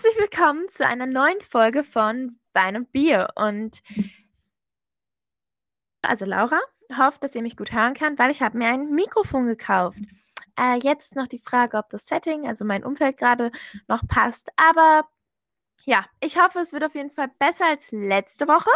[0.00, 3.30] Herzlich willkommen zu einer neuen Folge von Wein und Bier.
[3.34, 3.82] Und
[6.02, 6.60] also Laura,
[6.96, 9.98] hoffe, dass ihr mich gut hören könnt, weil ich habe mir ein Mikrofon gekauft.
[10.56, 13.50] Äh, jetzt noch die Frage, ob das Setting, also mein Umfeld gerade
[13.88, 14.50] noch passt.
[14.54, 15.08] Aber
[15.84, 18.70] ja, ich hoffe, es wird auf jeden Fall besser als letzte Woche,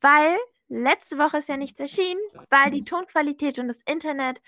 [0.00, 0.34] weil
[0.68, 4.40] letzte Woche ist ja nichts erschienen, weil die Tonqualität und das Internet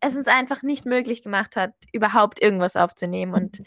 [0.00, 3.34] es uns einfach nicht möglich gemacht hat, überhaupt irgendwas aufzunehmen.
[3.34, 3.62] Und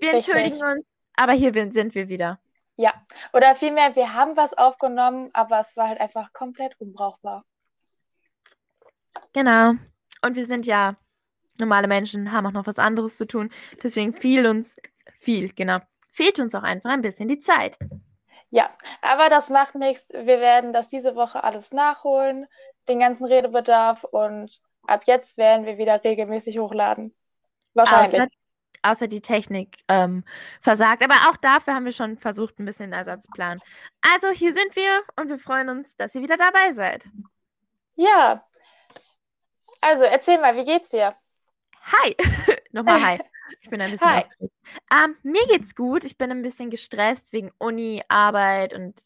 [0.00, 0.78] wir entschuldigen Richtig.
[0.78, 2.38] uns, aber hier sind wir wieder.
[2.76, 2.92] Ja,
[3.32, 7.44] oder vielmehr, wir haben was aufgenommen, aber es war halt einfach komplett unbrauchbar.
[9.32, 9.74] Genau.
[10.22, 10.96] Und wir sind ja
[11.58, 13.50] normale Menschen, haben auch noch was anderes zu tun.
[13.82, 14.76] Deswegen fiel uns,
[15.18, 15.78] viel, genau,
[16.12, 17.78] fehlt uns auch einfach ein bisschen die Zeit.
[18.50, 18.70] Ja,
[19.02, 20.08] aber das macht nichts.
[20.10, 22.46] Wir werden das diese Woche alles nachholen,
[22.88, 27.14] den ganzen Redebedarf und ab jetzt werden wir wieder regelmäßig hochladen.
[27.74, 28.20] Wahrscheinlich.
[28.20, 28.28] Außer
[28.86, 30.24] außer die Technik ähm,
[30.60, 31.02] versagt.
[31.02, 33.58] Aber auch dafür haben wir schon versucht, ein bisschen Ersatzplan.
[34.00, 37.06] Also hier sind wir und wir freuen uns, dass ihr wieder dabei seid.
[37.96, 38.44] Ja.
[39.80, 41.14] Also erzähl mal, wie geht's dir?
[41.82, 42.16] Hi.
[42.72, 43.18] Nochmal hi.
[43.60, 44.22] Ich bin ein bisschen hi.
[44.22, 44.54] aufgeregt.
[44.92, 46.04] Ähm, mir geht's gut.
[46.04, 49.00] Ich bin ein bisschen gestresst wegen Uni, Arbeit und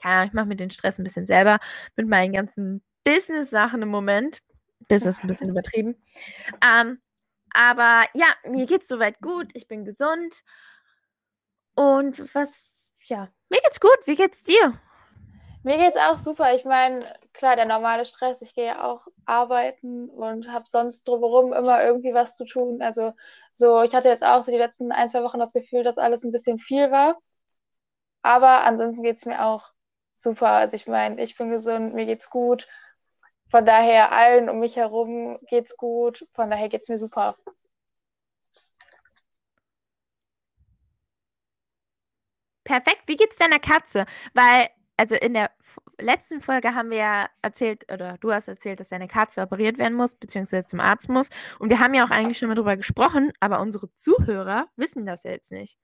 [0.00, 1.58] keine Ahnung, ich mache mir den Stress ein bisschen selber
[1.96, 4.42] mit meinen ganzen Business-Sachen im Moment.
[4.88, 5.96] Business ein bisschen übertrieben.
[6.62, 6.98] Ähm,
[7.54, 9.50] aber ja, mir geht's soweit gut.
[9.54, 10.42] Ich bin gesund.
[11.74, 13.98] Und was, ja, mir geht's gut.
[14.04, 14.78] Wie geht's dir?
[15.62, 16.54] Mir geht's auch super.
[16.54, 18.42] Ich meine, klar, der normale Stress.
[18.42, 22.80] Ich gehe ja auch arbeiten und habe sonst drumherum immer irgendwie was zu tun.
[22.82, 23.12] Also
[23.52, 26.24] so, ich hatte jetzt auch so die letzten ein, zwei Wochen das Gefühl, dass alles
[26.24, 27.18] ein bisschen viel war.
[28.22, 29.72] Aber ansonsten geht's mir auch
[30.16, 30.48] super.
[30.48, 32.68] Also ich meine, ich bin gesund, mir geht's gut.
[33.50, 36.26] Von daher allen um mich herum geht's gut.
[36.34, 37.34] Von daher geht's mir super.
[42.64, 43.02] Perfekt.
[43.06, 44.04] Wie geht's deiner Katze?
[44.34, 45.50] Weil, also in der
[45.98, 49.94] letzten Folge haben wir ja erzählt, oder du hast erzählt, dass deine Katze operiert werden
[49.94, 51.30] muss, beziehungsweise zum Arzt muss.
[51.58, 55.22] Und wir haben ja auch eigentlich schon mal drüber gesprochen, aber unsere Zuhörer wissen das
[55.24, 55.78] ja jetzt nicht.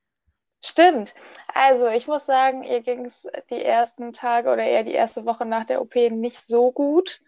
[0.63, 1.15] Stimmt.
[1.53, 5.45] Also ich muss sagen, ihr ging es die ersten Tage oder eher die erste Woche
[5.45, 7.21] nach der OP nicht so gut.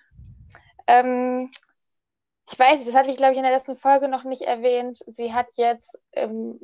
[0.86, 1.50] Ähm,
[2.50, 4.98] ich weiß, das hatte ich, glaube ich, in der letzten Folge noch nicht erwähnt.
[5.06, 6.60] Sie hat jetzt im,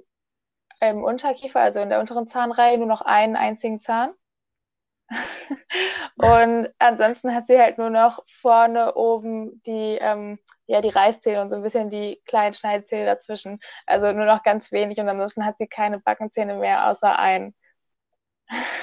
[0.81, 4.13] im Unterkiefer, also in der unteren Zahnreihe, nur noch einen einzigen Zahn.
[6.17, 11.51] und ansonsten hat sie halt nur noch vorne oben die, ähm, ja, die Reißzähne und
[11.51, 13.61] so ein bisschen die kleinen Schneidezähne dazwischen.
[13.87, 17.55] Also nur noch ganz wenig und ansonsten hat sie keine Backenzähne mehr außer einen.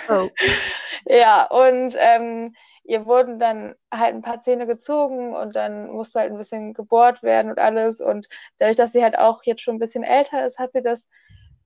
[0.10, 0.30] Oh.
[1.06, 2.54] ja, und ähm,
[2.90, 7.22] ihr wurden dann halt ein paar Zähne gezogen und dann musste halt ein bisschen gebohrt
[7.22, 8.02] werden und alles.
[8.02, 8.28] Und
[8.58, 11.08] dadurch, dass sie halt auch jetzt schon ein bisschen älter ist, hat sie das,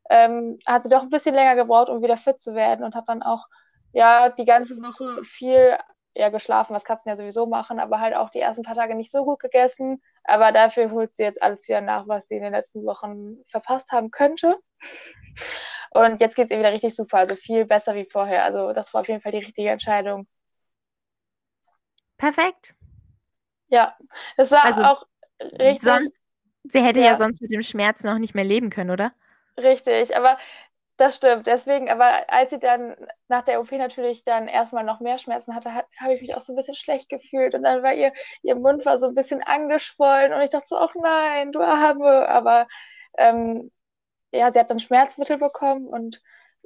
[0.09, 3.07] ähm, hat sie doch ein bisschen länger gebraucht, um wieder fit zu werden und hat
[3.07, 3.47] dann auch
[3.93, 5.77] ja die ganze Woche viel
[6.15, 9.11] ja, geschlafen, was Katzen ja sowieso machen, aber halt auch die ersten paar Tage nicht
[9.11, 10.01] so gut gegessen.
[10.25, 13.91] Aber dafür holt sie jetzt alles wieder nach, was sie in den letzten Wochen verpasst
[13.93, 14.57] haben könnte.
[15.91, 18.43] Und jetzt geht es ihr wieder richtig super, also viel besser wie vorher.
[18.43, 20.27] Also das war auf jeden Fall die richtige Entscheidung.
[22.23, 22.73] Perfekt.
[23.67, 23.97] Ja,
[24.37, 25.05] es war also, auch
[25.41, 25.81] richtig.
[25.81, 26.21] Sonst,
[26.63, 27.07] sie hätte ja.
[27.07, 29.11] ja sonst mit dem Schmerz noch nicht mehr leben können, oder?
[29.57, 30.37] Richtig, aber
[30.95, 31.47] das stimmt.
[31.47, 32.95] Deswegen, aber als sie dann
[33.27, 36.53] nach der OP natürlich dann erstmal noch mehr Schmerzen hatte, habe ich mich auch so
[36.53, 37.55] ein bisschen schlecht gefühlt.
[37.55, 40.77] Und dann war ihr, ihr Mund war so ein bisschen angeschwollen und ich dachte so,
[40.77, 42.29] ach nein, du Arme.
[42.29, 42.67] Aber
[43.17, 43.69] ähm,
[44.31, 46.21] ja, sie hat dann Schmerzmittel bekommen und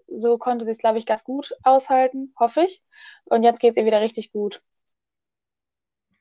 [0.06, 2.84] so konnte sie es, glaube ich, ganz gut aushalten, hoffe ich.
[3.26, 4.62] Und jetzt geht es ihr wieder richtig gut.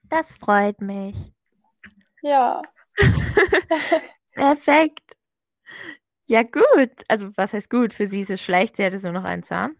[0.09, 1.17] Das freut mich.
[2.23, 2.63] Ja.
[4.33, 5.17] Perfekt.
[6.29, 6.91] Ja, gut.
[7.09, 7.93] Also, was heißt gut?
[7.93, 9.77] Für sie ist es schlecht, sie hätte so noch einen Zahn.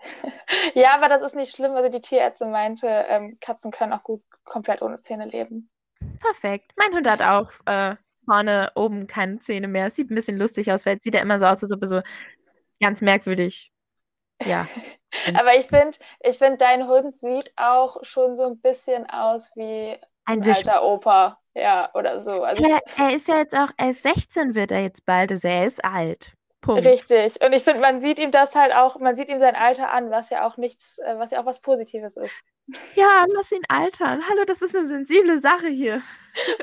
[0.74, 1.72] Ja, aber das ist nicht schlimm.
[1.72, 5.70] Also, die Tierärztin meinte, ähm, Katzen können auch gut komplett ohne Zähne leben.
[6.20, 6.72] Perfekt.
[6.76, 9.90] Mein Hund hat auch äh, vorne oben keine Zähne mehr.
[9.90, 12.02] Sieht ein bisschen lustig aus, weil sieht ja immer so aus, als ob er so
[12.80, 13.72] ganz merkwürdig.
[14.42, 14.66] Ja.
[15.34, 19.96] Aber ich finde, ich find, dein Hund sieht auch schon so ein bisschen aus wie
[20.24, 21.38] ein, ein alter Opa.
[21.54, 22.42] Ja, oder so.
[22.42, 25.46] Also ja, er ist ja jetzt auch, er ist 16 wird er jetzt bald, also
[25.46, 26.32] er ist alt.
[26.64, 26.84] Punkt.
[26.84, 27.40] Richtig.
[27.44, 30.10] Und ich finde, man sieht ihm das halt auch, man sieht ihm sein Alter an,
[30.10, 32.40] was ja auch nichts, äh, was ja auch was Positives ist.
[32.94, 34.22] Ja, lass ihn altern.
[34.26, 36.00] Hallo, das ist eine sensible Sache hier.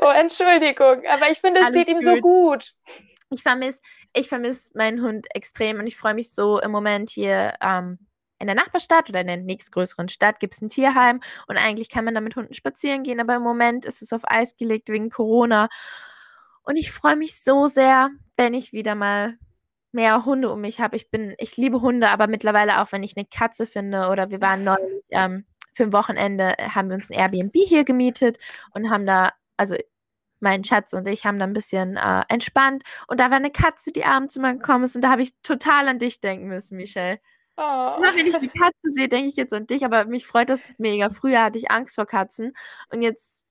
[0.01, 2.73] Oh, Entschuldigung, aber ich finde, es steht ihm so gut.
[3.31, 3.81] Ich vermisse
[4.13, 7.97] ich vermiss meinen Hund extrem und ich freue mich so im Moment hier ähm,
[8.39, 12.03] in der Nachbarstadt oder in der nächstgrößeren Stadt gibt es ein Tierheim und eigentlich kann
[12.03, 15.09] man da mit Hunden spazieren gehen, aber im Moment ist es auf Eis gelegt wegen
[15.09, 15.69] Corona.
[16.63, 19.37] Und ich freue mich so sehr, wenn ich wieder mal
[19.91, 20.95] mehr Hunde um mich habe.
[20.95, 24.41] Ich bin, ich liebe Hunde, aber mittlerweile auch, wenn ich eine Katze finde oder wir
[24.41, 28.39] waren neulich ähm, für ein Wochenende, haben wir uns ein Airbnb hier gemietet
[28.73, 29.75] und haben da, also
[30.41, 33.91] mein Schatz und ich haben da ein bisschen äh, entspannt und da war eine Katze,
[33.91, 37.19] die abends immer gekommen ist und da habe ich total an dich denken müssen, Michelle.
[37.57, 37.95] Oh.
[37.97, 40.67] Immer wenn ich eine Katze sehe, denke ich jetzt an dich, aber mich freut das
[40.77, 41.09] mega.
[41.09, 42.53] Früher hatte ich Angst vor Katzen
[42.91, 43.45] und jetzt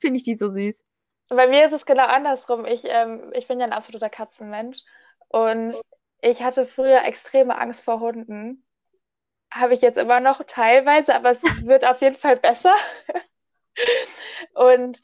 [0.00, 0.84] finde ich die so süß.
[1.28, 2.64] Bei mir ist es genau andersrum.
[2.66, 4.82] Ich, ähm, ich bin ja ein absoluter Katzenmensch
[5.28, 5.74] und
[6.20, 8.64] ich hatte früher extreme Angst vor Hunden.
[9.50, 12.74] Habe ich jetzt immer noch teilweise, aber es wird auf jeden Fall besser.
[14.54, 14.98] und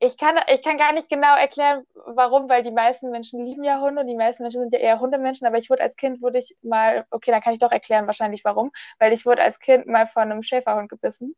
[0.00, 3.80] ich kann, ich kann gar nicht genau erklären, warum, weil die meisten Menschen lieben ja
[3.80, 6.38] Hunde und die meisten Menschen sind ja eher Hundemenschen, aber ich wurde als Kind, wurde
[6.38, 9.86] ich mal, okay, dann kann ich doch erklären wahrscheinlich warum, weil ich wurde als Kind
[9.86, 11.34] mal von einem Schäferhund gebissen.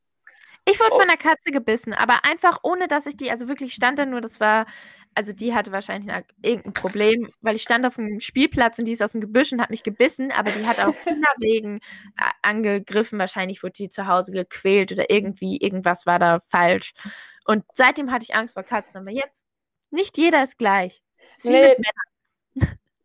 [0.67, 0.99] Ich wurde oh.
[0.99, 4.21] von einer Katze gebissen, aber einfach ohne, dass ich die, also wirklich stand da nur,
[4.21, 4.67] das war,
[5.15, 9.03] also die hatte wahrscheinlich irgendein Problem, weil ich stand auf einem Spielplatz und die ist
[9.03, 11.79] aus dem Gebüsch und hat mich gebissen, aber die hat auch Kinderwegen
[12.19, 16.93] äh, angegriffen, wahrscheinlich wurde die zu Hause gequält oder irgendwie, irgendwas war da falsch.
[17.45, 19.01] Und seitdem hatte ich Angst vor Katzen.
[19.01, 19.45] Aber jetzt,
[19.91, 21.03] nicht jeder ist gleich.
[21.37, 21.77] Ist nee,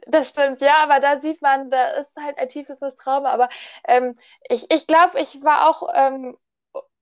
[0.07, 3.31] Das stimmt, ja, aber da sieht man, da ist halt ein tiefstes Trauma.
[3.31, 3.49] Aber
[3.87, 4.17] ähm,
[4.49, 6.37] ich, ich glaube, ich war auch, ähm,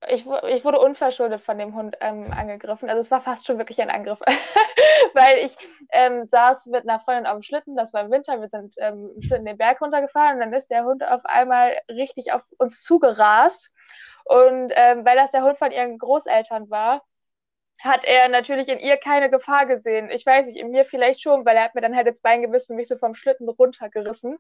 [0.07, 2.89] ich, ich wurde unverschuldet von dem Hund ähm, angegriffen.
[2.89, 4.19] Also es war fast schon wirklich ein Angriff,
[5.13, 5.55] weil ich
[5.91, 9.11] ähm, saß mit einer Freundin auf dem Schlitten, das war im Winter, wir sind ähm,
[9.15, 12.83] im Schlitten den Berg runtergefahren und dann ist der Hund auf einmal richtig auf uns
[12.83, 13.71] zugerast.
[14.25, 17.01] Und ähm, weil das der Hund von ihren Großeltern war,
[17.81, 20.09] hat er natürlich in ihr keine Gefahr gesehen.
[20.09, 22.41] Ich weiß nicht, in mir vielleicht schon, weil er hat mir dann halt das Bein
[22.41, 24.37] gebissen und mich so vom Schlitten runtergerissen.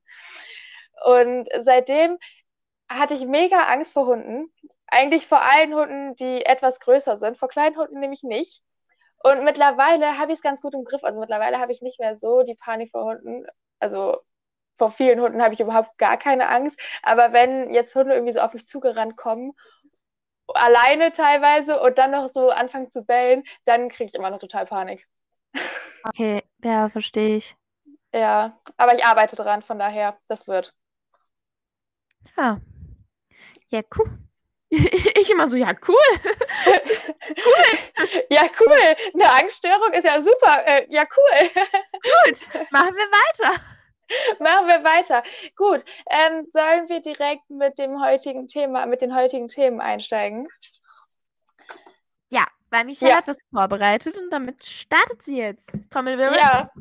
[1.05, 2.17] Und seitdem
[2.89, 4.51] hatte ich mega Angst vor Hunden.
[4.87, 7.37] Eigentlich vor allen Hunden, die etwas größer sind.
[7.37, 8.61] Vor kleinen Hunden nämlich nicht.
[9.23, 11.03] Und mittlerweile habe ich es ganz gut im Griff.
[11.03, 13.45] Also mittlerweile habe ich nicht mehr so die Panik vor Hunden.
[13.79, 14.19] Also
[14.77, 16.79] vor vielen Hunden habe ich überhaupt gar keine Angst.
[17.01, 19.53] Aber wenn jetzt Hunde irgendwie so auf mich zugerannt kommen
[20.53, 24.65] alleine teilweise und dann noch so anfangen zu bellen, dann kriege ich immer noch total
[24.65, 25.07] Panik.
[26.03, 27.55] Okay, ja, verstehe ich.
[28.13, 30.73] Ja, aber ich arbeite dran, von daher, das wird.
[32.37, 32.59] Ja.
[33.69, 34.17] Ja, cool.
[35.15, 35.95] Ich immer so, ja, cool.
[36.65, 37.77] cool.
[38.29, 38.95] Ja, cool.
[39.13, 40.65] Eine Angststörung ist ja super.
[40.65, 41.49] Äh, ja, cool.
[41.93, 43.61] Gut, machen wir weiter.
[44.39, 45.23] Machen wir weiter.
[45.55, 50.47] Gut, ähm, sollen wir direkt mit dem heutigen Thema, mit den heutigen Themen einsteigen?
[52.29, 53.17] Ja, weil Michelle ja.
[53.17, 55.71] hat was vorbereitet und damit startet sie jetzt.
[55.89, 56.37] Trommelwirbel.
[56.37, 56.71] Ja.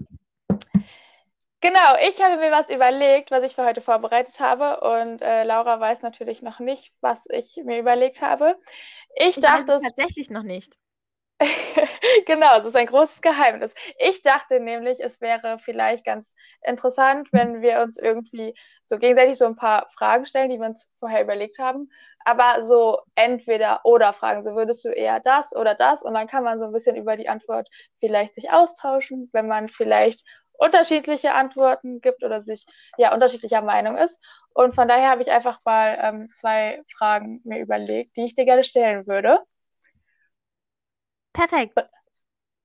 [1.61, 5.79] Genau, ich habe mir was überlegt, was ich für heute vorbereitet habe und äh, Laura
[5.79, 8.59] weiß natürlich noch nicht, was ich mir überlegt habe.
[9.15, 10.77] Ich, ich dachte es tatsächlich noch nicht.
[12.27, 13.75] genau, das ist ein großes Geheimnis.
[13.99, 19.47] Ich dachte nämlich, es wäre vielleicht ganz interessant, wenn wir uns irgendwie so gegenseitig so
[19.47, 21.91] ein paar Fragen stellen, die wir uns vorher überlegt haben,
[22.25, 24.43] aber so entweder oder Fragen.
[24.43, 27.17] So würdest du eher das oder das und dann kann man so ein bisschen über
[27.17, 27.69] die Antwort
[28.00, 30.23] vielleicht sich austauschen, wenn man vielleicht
[30.53, 32.67] unterschiedliche Antworten gibt oder sich
[32.97, 34.23] ja unterschiedlicher Meinung ist.
[34.55, 38.45] Und von daher habe ich einfach mal ähm, zwei Fragen mir überlegt, die ich dir
[38.45, 39.41] gerne stellen würde.
[41.32, 41.75] Perfekt.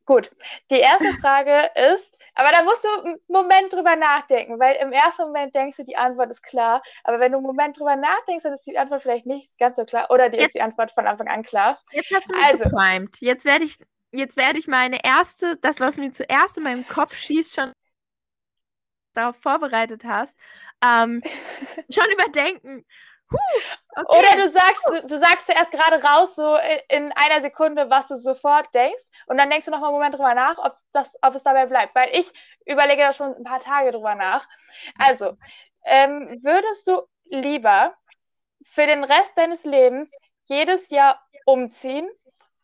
[0.05, 0.31] Gut.
[0.71, 5.23] Die erste Frage ist, aber da musst du einen Moment drüber nachdenken, weil im ersten
[5.23, 8.53] Moment denkst du, die Antwort ist klar, aber wenn du einen Moment drüber nachdenkst, dann
[8.53, 11.07] ist die Antwort vielleicht nicht ganz so klar oder die jetzt, ist die Antwort von
[11.07, 11.77] Anfang an klar.
[11.92, 13.18] Jetzt hast du mich also, geprimed.
[13.19, 13.80] Jetzt werde ich,
[14.11, 17.73] jetzt werde ich meine erste, das, was mir zuerst in meinem Kopf schießt, schon
[19.13, 20.37] darauf vorbereitet hast,
[20.81, 21.23] ähm,
[21.89, 22.85] schon überdenken.
[23.29, 24.19] Okay.
[24.19, 26.55] Oder du sagst, du, du sagst zuerst gerade raus, so
[26.89, 30.13] in einer Sekunde, was du sofort denkst, und dann denkst du noch mal einen Moment
[30.13, 31.95] drüber nach, ob, das, ob es dabei bleibt.
[31.95, 32.31] Weil ich
[32.65, 34.47] überlege da schon ein paar Tage drüber nach.
[34.99, 35.35] Also,
[35.83, 37.95] ähm, würdest du lieber
[38.63, 40.11] für den Rest deines Lebens
[40.45, 42.07] jedes Jahr umziehen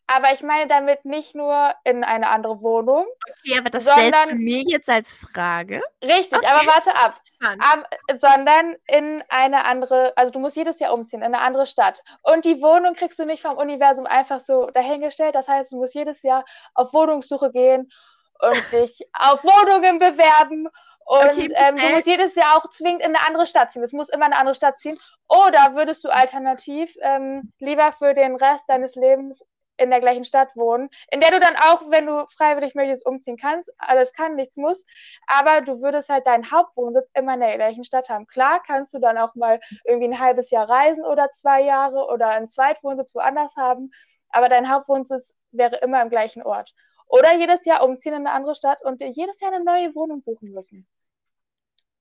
[0.08, 3.06] aber ich meine damit nicht nur in eine andere Wohnung.
[3.30, 5.82] Okay, aber das sondern, stellst du mir jetzt als Frage.
[6.04, 6.48] Richtig, okay.
[6.48, 7.20] aber warte ab.
[7.42, 7.84] Um,
[8.18, 12.02] sondern in eine andere, also du musst jedes Jahr umziehen, in eine andere Stadt.
[12.22, 15.36] Und die Wohnung kriegst du nicht vom Universum einfach so dahingestellt.
[15.36, 17.92] Das heißt, du musst jedes Jahr auf Wohnungssuche gehen
[18.40, 20.68] und dich auf Wohnungen bewerben.
[21.06, 23.84] Und okay, ähm, du musst jedes Jahr auch zwingend in eine andere Stadt ziehen.
[23.84, 24.98] Es muss immer eine andere Stadt ziehen.
[25.28, 29.44] Oder würdest du alternativ ähm, lieber für den Rest deines Lebens
[29.78, 33.38] in der gleichen Stadt wohnen, in der du dann auch, wenn du freiwillig möchtest, umziehen
[33.38, 33.72] kannst.
[33.78, 34.86] Alles kann, nichts muss.
[35.28, 38.28] Aber du würdest halt deinen Hauptwohnsitz immer in der gleichen Stadt haben.
[38.28, 42.30] Klar kannst du dann auch mal irgendwie ein halbes Jahr reisen oder zwei Jahre oder
[42.30, 43.92] einen Zweitwohnsitz woanders haben.
[44.30, 46.74] Aber dein Hauptwohnsitz wäre immer im gleichen Ort.
[47.08, 50.52] Oder jedes Jahr umziehen in eine andere Stadt und jedes Jahr eine neue Wohnung suchen
[50.52, 50.88] müssen.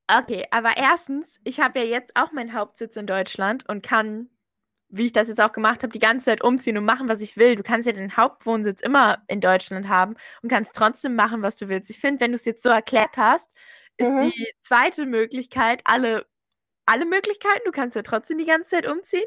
[0.08, 4.30] Okay, aber erstens, ich habe ja jetzt auch meinen Hauptsitz in Deutschland und kann,
[4.92, 7.36] wie ich das jetzt auch gemacht habe, die ganze Zeit umziehen und machen, was ich
[7.36, 7.56] will.
[7.56, 11.68] Du kannst ja den Hauptwohnsitz immer in Deutschland haben und kannst trotzdem machen, was du
[11.68, 11.90] willst.
[11.90, 13.50] Ich finde, wenn du es jetzt so erklärt hast,
[13.96, 14.20] ist Mhm.
[14.20, 16.26] die zweite Möglichkeit alle,
[16.86, 17.62] alle Möglichkeiten.
[17.66, 19.24] Du kannst ja trotzdem die ganze Zeit umziehen.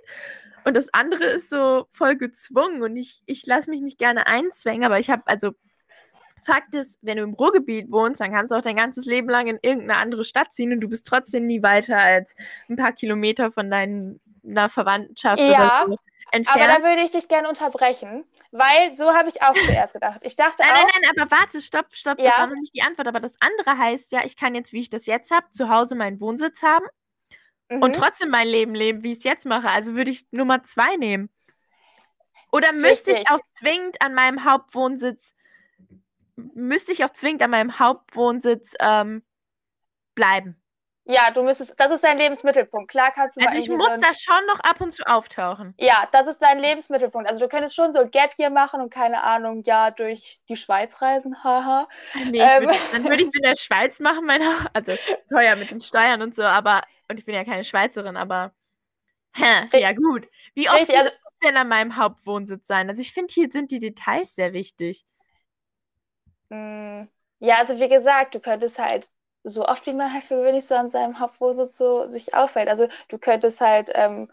[0.66, 4.84] Und das andere ist so voll gezwungen und ich, ich lasse mich nicht gerne einzwängen,
[4.86, 5.52] aber ich habe, also
[6.44, 9.48] Fakt ist, wenn du im Ruhrgebiet wohnst, dann kannst du auch dein ganzes Leben lang
[9.48, 12.36] in irgendeine andere Stadt ziehen und du bist trotzdem nie weiter als
[12.70, 13.70] ein paar Kilometer von
[14.46, 15.98] deiner Verwandtschaft Ja, oder so Aber
[16.32, 16.72] entfernt.
[16.72, 20.22] da würde ich dich gerne unterbrechen, weil so habe ich auch zuerst gedacht.
[20.24, 22.38] Ich dachte Nein, auch, nein, nein, aber warte, stopp, stopp, das Ja.
[22.38, 23.08] war noch nicht die Antwort.
[23.08, 25.96] Aber das andere heißt ja, ich kann jetzt, wie ich das jetzt habe, zu Hause
[25.96, 26.86] meinen Wohnsitz haben
[27.70, 27.82] mhm.
[27.82, 29.70] und trotzdem mein Leben leben, wie ich es jetzt mache.
[29.70, 31.30] Also würde ich Nummer zwei nehmen.
[32.52, 33.32] Oder müsste ich Richtig.
[33.32, 35.36] auch zwingend an meinem Hauptwohnsitz,
[36.36, 39.24] müsste ich auch zwingend an meinem Hauptwohnsitz ähm,
[40.16, 40.62] bleiben?
[41.08, 42.90] Ja, du müsstest, das ist dein Lebensmittelpunkt.
[42.90, 45.76] Klar kannst du Also ich muss so da schon noch ab und zu auftauchen.
[45.78, 47.30] Ja, das ist dein Lebensmittelpunkt.
[47.30, 51.02] Also du könntest schon so Gap hier machen und keine Ahnung, ja, durch die Schweiz
[51.02, 51.88] reisen, haha.
[52.16, 52.64] Nee, ich Ähm.
[52.68, 55.70] würd, dann würde ich es in der Schweiz machen, meine, also das ist teuer mit
[55.72, 58.52] den Steuern und so, aber, und ich bin ja keine Schweizerin, aber,
[59.36, 60.28] hä, ja gut.
[60.56, 62.90] Wie oft Richtig, also- ich denn an meinem Hauptwohnsitz sein?
[62.90, 65.06] Also ich finde, hier sind die Details sehr wichtig.
[66.50, 67.04] Mm,
[67.40, 69.10] Ja, also wie gesagt, du könntest halt
[69.46, 72.70] so oft, wie man halt für gewöhnlich so an seinem Hauptwohnsitz so sich aufhält.
[72.70, 74.32] Also du könntest halt ähm,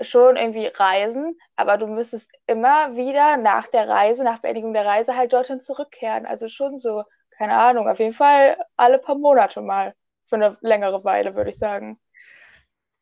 [0.00, 5.16] schon irgendwie reisen, aber du müsstest immer wieder nach der Reise, nach Beendigung der Reise
[5.16, 6.26] halt dorthin zurückkehren.
[6.26, 7.04] Also schon so,
[7.38, 9.94] keine Ahnung, auf jeden Fall alle paar Monate mal.
[10.26, 11.98] Für eine längere Weile, würde ich sagen.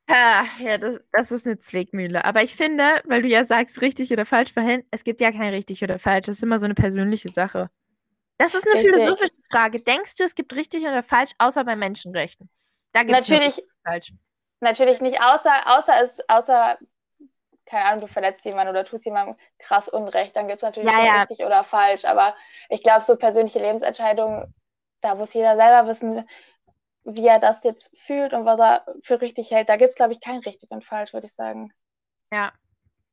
[0.08, 2.25] Ha, ja, das, das ist eine Zwickmühle.
[2.25, 5.52] Aber ich finde, weil du ja sagst, richtig oder falsch verhält, es gibt ja kein
[5.52, 6.26] richtig oder falsch.
[6.26, 7.70] Das ist immer so eine persönliche Sache.
[8.38, 8.90] Das ist eine Richtig.
[8.93, 9.81] philosophische Frage.
[9.81, 12.50] Denkst du, es gibt richtig oder falsch, außer bei Menschenrechten?
[12.93, 14.12] Da gibt es Natürlich, falsch.
[14.61, 16.78] natürlich nicht, außer, außer es, außer,
[17.66, 21.05] keine Ahnung, du verletzt jemanden oder tust jemandem krass Unrecht, dann gibt es natürlich Ja,
[21.05, 21.26] ja.
[21.31, 22.05] richtig oder falsch.
[22.05, 22.37] Aber
[22.71, 24.52] ich glaube, so persönliche Lebensentscheidungen,
[25.02, 26.28] da muss jeder selber wissen,
[27.05, 29.69] wie er das jetzt fühlt und was er für richtig hält.
[29.69, 31.73] Da gibt es, glaube ich, kein richtig und falsch, würde ich sagen.
[32.33, 32.52] Ja.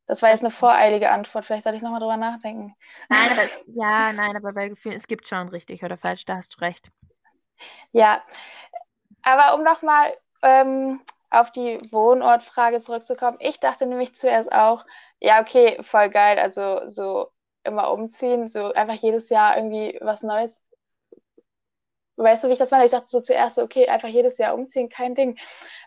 [0.06, 1.46] Das war jetzt eine voreilige Antwort.
[1.46, 2.76] Vielleicht sollte ich nochmal drüber nachdenken.
[3.10, 6.56] Nein, aber, ja, nein, aber bei Gefühlen, es gibt schon richtig oder falsch, da hast
[6.56, 6.90] du recht.
[7.92, 8.22] Ja,
[9.22, 14.86] aber um nochmal ähm, auf die Wohnortfrage zurückzukommen, ich dachte nämlich zuerst auch,
[15.20, 17.32] ja, okay, voll geil, also so
[17.64, 20.64] immer umziehen, so einfach jedes Jahr irgendwie was Neues.
[22.18, 22.86] Weißt du, wie ich das meine?
[22.86, 25.40] Ich dachte so zuerst, so, okay, einfach jedes Jahr umziehen, kein Ding.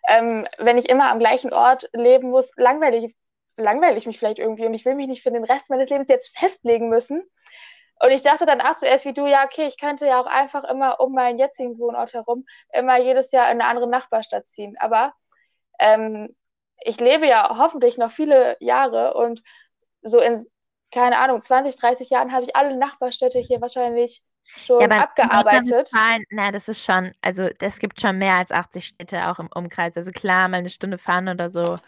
[0.09, 3.15] Ähm, wenn ich immer am gleichen Ort leben muss, langweilig,
[3.57, 6.09] langweile ich mich vielleicht irgendwie und ich will mich nicht für den Rest meines Lebens
[6.09, 7.23] jetzt festlegen müssen.
[8.01, 10.65] Und ich dachte dann auch zuerst wie du, ja, okay, ich könnte ja auch einfach
[10.65, 14.77] immer um meinen jetzigen Wohnort herum immer jedes Jahr in eine andere Nachbarstadt ziehen.
[14.79, 15.15] Aber
[15.79, 16.37] ähm,
[16.85, 19.43] ich lebe ja hoffentlich noch viele Jahre und
[20.03, 20.47] so in,
[20.93, 24.23] keine Ahnung, 20, 30 Jahren habe ich alle Nachbarstädte hier wahrscheinlich
[24.57, 25.91] schon Ja, abgearbeitet.
[26.31, 29.97] Na, das ist schon, also es gibt schon mehr als 80 Städte auch im Umkreis.
[29.97, 31.79] Also klar, mal eine Stunde fahren oder so.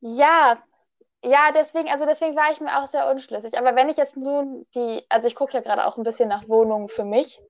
[0.00, 0.62] Ja,
[1.24, 3.58] ja, deswegen, also deswegen war ich mir auch sehr unschlüssig.
[3.58, 6.48] Aber wenn ich jetzt nun die, also ich gucke ja gerade auch ein bisschen nach
[6.48, 7.40] Wohnungen für mich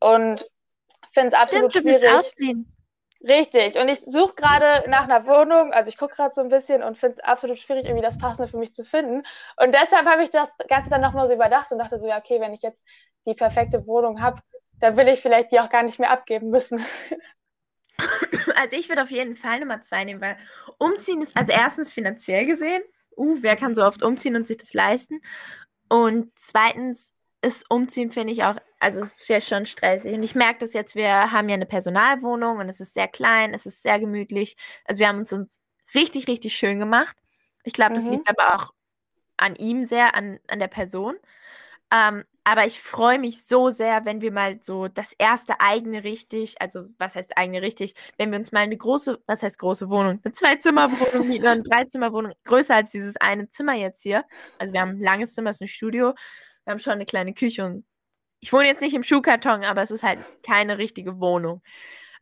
[0.00, 0.48] und
[1.12, 2.14] finde es absolut Stimmt, schwierig.
[2.14, 2.68] ausziehen.
[3.24, 3.78] Richtig.
[3.78, 6.98] Und ich suche gerade nach einer Wohnung, also ich gucke gerade so ein bisschen und
[6.98, 9.22] finde es absolut schwierig, irgendwie das Passende für mich zu finden.
[9.56, 12.40] Und deshalb habe ich das Ganze dann nochmal so überdacht und dachte so, ja, okay,
[12.40, 12.84] wenn ich jetzt
[13.26, 14.42] die perfekte Wohnung habe,
[14.80, 16.84] dann will ich vielleicht die auch gar nicht mehr abgeben müssen.
[18.62, 20.36] Also ich würde auf jeden Fall Nummer zwei nehmen, weil
[20.78, 22.82] umziehen ist also erstens finanziell gesehen.
[23.16, 25.20] Uh, wer kann so oft umziehen und sich das leisten?
[25.88, 30.14] Und zweitens ist umziehen, finde ich auch, also es ist ja schon stressig.
[30.14, 33.52] Und ich merke das jetzt, wir haben ja eine Personalwohnung und es ist sehr klein,
[33.52, 34.56] es ist sehr gemütlich.
[34.84, 35.60] Also wir haben uns, uns
[35.94, 37.16] richtig, richtig schön gemacht.
[37.64, 38.12] Ich glaube, das Mhm.
[38.12, 38.72] liegt aber auch
[39.36, 41.16] an ihm sehr, an, an der Person.
[41.90, 46.60] Ähm, aber ich freue mich so sehr, wenn wir mal so das erste eigene richtig,
[46.60, 50.20] also was heißt eigene richtig, wenn wir uns mal eine große, was heißt große Wohnung,
[50.24, 54.24] eine Zwei-Zimmer-Wohnung eine Dreizimmer-Wohnung, größer als dieses eine Zimmer jetzt hier.
[54.58, 56.14] Also wir haben ein langes Zimmer, es ist ein Studio,
[56.64, 57.84] wir haben schon eine kleine Küche und
[58.40, 61.62] ich wohne jetzt nicht im Schuhkarton, aber es ist halt keine richtige Wohnung.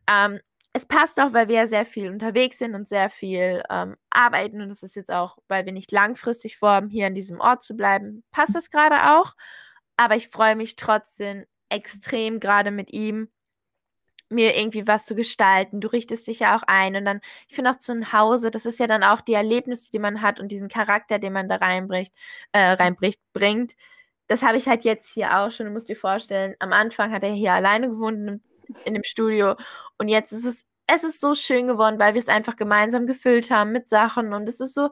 [0.09, 0.39] Ähm,
[0.73, 4.61] es passt auch, weil wir ja sehr viel unterwegs sind und sehr viel ähm, arbeiten
[4.61, 7.75] und es ist jetzt auch, weil wir nicht langfristig vorhaben, hier an diesem Ort zu
[7.75, 9.35] bleiben, passt das gerade auch.
[10.01, 13.29] Aber ich freue mich trotzdem extrem gerade mit ihm,
[14.29, 15.79] mir irgendwie was zu gestalten.
[15.79, 18.79] Du richtest dich ja auch ein und dann, ich finde auch zu Hause, das ist
[18.79, 22.15] ja dann auch die Erlebnisse, die man hat und diesen Charakter, den man da reinbricht,
[22.51, 23.73] äh, reinbricht, bringt.
[24.27, 25.67] Das habe ich halt jetzt hier auch schon.
[25.67, 28.41] Du musst dir vorstellen, am Anfang hat er hier alleine gewohnt und
[28.85, 29.55] in dem Studio.
[29.99, 33.51] Und jetzt ist es, es ist so schön geworden, weil wir es einfach gemeinsam gefüllt
[33.51, 34.89] haben mit Sachen und es ist so,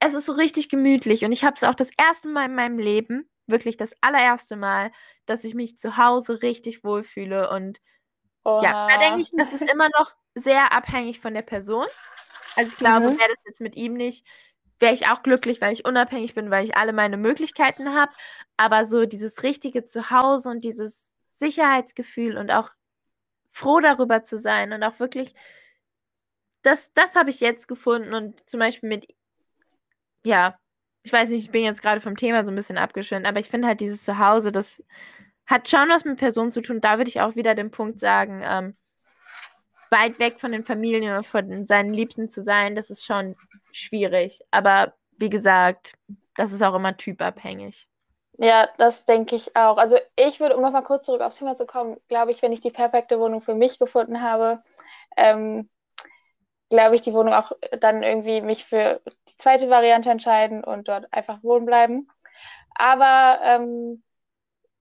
[0.00, 1.24] es ist so richtig gemütlich.
[1.24, 4.90] Und ich habe es auch das erste Mal in meinem Leben, wirklich das allererste Mal,
[5.26, 7.50] dass ich mich zu Hause richtig wohlfühle.
[7.50, 7.80] Und
[8.44, 8.62] Oha.
[8.62, 11.86] ja, da denke ich, das ist immer noch sehr abhängig von der Person.
[12.56, 13.18] Also ich glaube, mhm.
[13.18, 14.26] wäre das jetzt mit ihm nicht,
[14.78, 18.12] wäre ich auch glücklich, weil ich unabhängig bin, weil ich alle meine Möglichkeiten habe.
[18.56, 22.70] Aber so dieses richtige Zuhause und dieses Sicherheitsgefühl und auch
[23.50, 25.34] froh darüber zu sein und auch wirklich,
[26.62, 29.06] das, das habe ich jetzt gefunden und zum Beispiel mit,
[30.24, 30.58] ja,
[31.06, 33.48] ich weiß nicht, ich bin jetzt gerade vom Thema so ein bisschen abgeschwindet, aber ich
[33.48, 34.82] finde halt dieses Zuhause, das
[35.46, 36.80] hat schon was mit Personen zu tun.
[36.80, 38.72] Da würde ich auch wieder den Punkt sagen, ähm,
[39.88, 43.36] weit weg von den Familien oder von seinen Liebsten zu sein, das ist schon
[43.70, 44.40] schwierig.
[44.50, 45.94] Aber wie gesagt,
[46.34, 47.86] das ist auch immer typabhängig.
[48.38, 49.76] Ja, das denke ich auch.
[49.76, 52.62] Also ich würde, um nochmal kurz zurück aufs Thema zu kommen, glaube ich, wenn ich
[52.62, 54.60] die perfekte Wohnung für mich gefunden habe,
[55.16, 55.68] ähm,
[56.68, 61.12] glaube ich, die Wohnung auch dann irgendwie mich für die zweite Variante entscheiden und dort
[61.12, 62.08] einfach wohnen bleiben.
[62.74, 64.02] Aber ähm,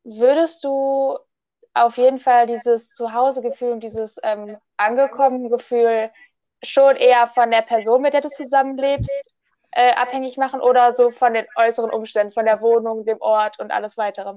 [0.03, 1.17] würdest du
[1.73, 6.09] auf jeden Fall dieses Zuhausegefühl und dieses ähm, angekommen Gefühl
[6.63, 9.11] schon eher von der Person, mit der du zusammenlebst,
[9.71, 13.71] äh, abhängig machen oder so von den äußeren Umständen, von der Wohnung, dem Ort und
[13.71, 14.35] alles weitere?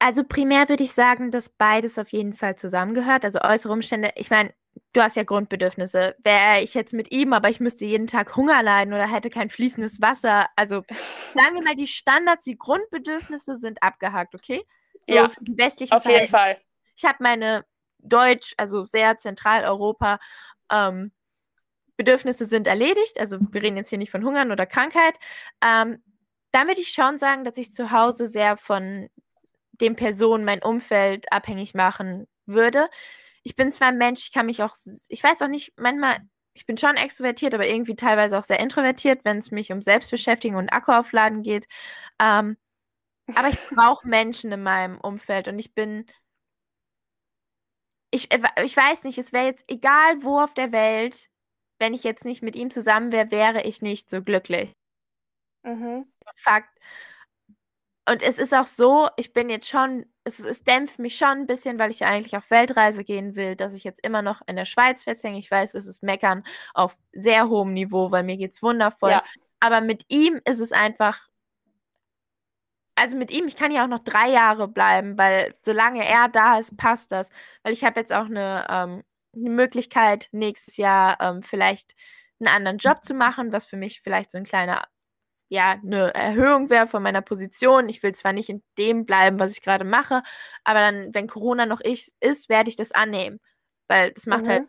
[0.00, 3.24] Also primär würde ich sagen, dass beides auf jeden Fall zusammengehört.
[3.24, 4.52] Also äußere Umstände, ich meine,
[4.92, 6.16] du hast ja Grundbedürfnisse.
[6.22, 9.48] Wäre ich jetzt mit ihm, aber ich müsste jeden Tag Hunger leiden oder hätte kein
[9.48, 10.48] fließendes Wasser.
[10.56, 10.82] Also
[11.34, 14.64] sagen wir mal, die Standards, die Grundbedürfnisse sind abgehakt, okay?
[15.06, 16.58] So ja, die westlichen auf jeden Fall.
[16.96, 17.64] Ich habe meine
[17.98, 20.18] Deutsch, also sehr Zentraleuropa,
[20.70, 21.12] ähm,
[21.96, 23.18] Bedürfnisse sind erledigt.
[23.18, 25.18] Also wir reden jetzt hier nicht von Hungern oder Krankheit.
[25.64, 26.02] Ähm,
[26.50, 29.08] dann würde ich schon sagen, dass ich zu Hause sehr von
[29.72, 32.88] den Personen, mein Umfeld abhängig machen würde.
[33.42, 34.74] Ich bin zwar ein Mensch, ich kann mich auch,
[35.08, 36.20] ich weiß auch nicht, manchmal,
[36.54, 40.58] ich bin schon extrovertiert, aber irgendwie teilweise auch sehr introvertiert, wenn es mich um Selbstbeschäftigung
[40.58, 41.66] und Akkuaufladen geht.
[42.20, 42.56] Ähm,
[43.34, 46.06] aber ich brauche Menschen in meinem Umfeld und ich bin.
[48.10, 51.28] Ich, äh, ich weiß nicht, es wäre jetzt egal wo auf der Welt,
[51.78, 54.72] wenn ich jetzt nicht mit ihm zusammen wäre, wäre ich nicht so glücklich.
[55.64, 56.06] Mhm.
[56.36, 56.78] Fakt.
[58.08, 61.46] Und es ist auch so, ich bin jetzt schon, es, es dämpft mich schon ein
[61.46, 64.64] bisschen, weil ich eigentlich auf Weltreise gehen will, dass ich jetzt immer noch in der
[64.64, 65.38] Schweiz festhänge.
[65.38, 69.10] Ich weiß, es ist Meckern auf sehr hohem Niveau, weil mir geht es wundervoll.
[69.10, 69.24] Ja.
[69.60, 71.28] Aber mit ihm ist es einfach
[72.94, 76.58] also mit ihm, ich kann ja auch noch drei Jahre bleiben, weil solange er da
[76.58, 77.30] ist, passt das.
[77.62, 79.02] Weil ich habe jetzt auch eine, ähm,
[79.34, 81.94] eine Möglichkeit, nächstes Jahr ähm, vielleicht
[82.38, 84.84] einen anderen Job zu machen, was für mich vielleicht so ein kleiner,
[85.52, 87.90] ja, eine Erhöhung wäre von meiner Position.
[87.90, 90.22] Ich will zwar nicht in dem bleiben, was ich gerade mache,
[90.64, 93.38] aber dann, wenn Corona noch ich, ist, werde ich das annehmen.
[93.86, 94.66] Weil das macht halt mhm.
[94.66, 94.68] halt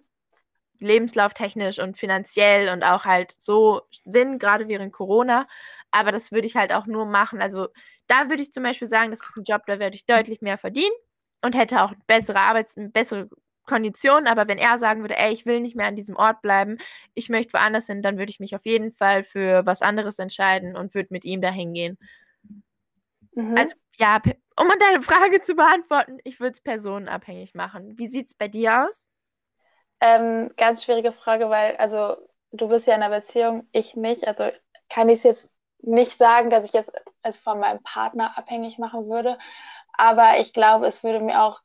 [0.79, 5.47] lebenslauftechnisch und finanziell und auch halt so Sinn, gerade während Corona.
[5.91, 7.41] Aber das würde ich halt auch nur machen.
[7.41, 7.69] Also
[8.07, 10.57] da würde ich zum Beispiel sagen, das ist ein Job, da werde ich deutlich mehr
[10.57, 10.95] verdienen
[11.41, 13.29] und hätte auch bessere Arbeits-, bessere
[13.65, 14.27] Konditionen.
[14.27, 16.77] Aber wenn er sagen würde, ey, ich will nicht mehr an diesem Ort bleiben,
[17.13, 20.75] ich möchte woanders hin, dann würde ich mich auf jeden Fall für was anderes entscheiden
[20.75, 21.97] und würde mit ihm dahin gehen.
[23.35, 23.57] Mhm.
[23.57, 24.21] Also ja,
[24.59, 27.97] um deine Frage zu beantworten, ich würde es personenabhängig machen.
[27.97, 29.07] Wie sieht es bei dir aus?
[30.01, 32.17] Ähm, ganz schwierige Frage, weil, also,
[32.51, 34.27] du bist ja in einer Beziehung, ich nicht.
[34.27, 34.49] Also
[34.89, 36.91] kann ich es jetzt nicht sagen, dass ich jetzt
[37.23, 39.37] es von meinem Partner abhängig machen würde.
[39.93, 41.61] Aber ich glaube, es würde mir auch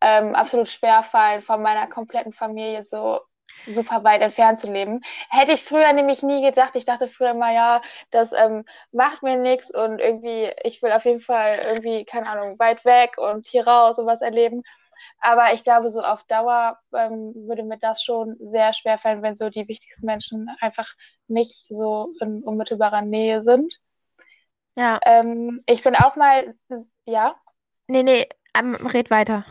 [0.00, 3.20] ähm, absolut schwer fallen, von meiner kompletten Familie so
[3.66, 5.00] super weit entfernt zu leben.
[5.30, 6.76] Hätte ich früher nämlich nie gedacht.
[6.76, 7.80] Ich dachte früher immer, ja,
[8.10, 12.58] das ähm, macht mir nichts und irgendwie, ich will auf jeden Fall irgendwie, keine Ahnung,
[12.58, 14.62] weit weg und hier raus und was erleben.
[15.20, 19.36] Aber ich glaube, so auf Dauer ähm, würde mir das schon sehr schwer fallen, wenn
[19.36, 20.88] so die wichtigsten Menschen einfach
[21.28, 23.78] nicht so in unmittelbarer Nähe sind.
[24.74, 24.98] Ja.
[25.04, 26.54] Ähm, ich bin auch mal,
[27.04, 27.34] ja?
[27.88, 28.28] Nee, nee,
[28.58, 29.44] um, red weiter.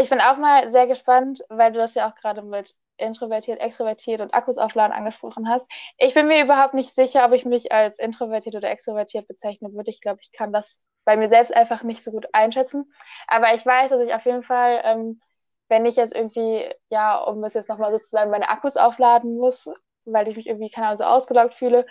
[0.00, 4.20] Ich bin auch mal sehr gespannt, weil du das ja auch gerade mit introvertiert, extrovertiert
[4.20, 5.70] und Akkus aufladen angesprochen hast.
[5.98, 9.90] Ich bin mir überhaupt nicht sicher, ob ich mich als introvertiert oder extrovertiert bezeichnen würde.
[9.90, 12.92] Ich glaube, ich kann das bei mir selbst einfach nicht so gut einschätzen.
[13.26, 15.20] Aber ich weiß, dass ich auf jeden Fall, ähm,
[15.68, 19.68] wenn ich jetzt irgendwie, ja, um es jetzt nochmal sozusagen meine Akkus aufladen muss,
[20.04, 21.86] weil ich mich irgendwie, keine Ahnung, so ausgelaugt fühle,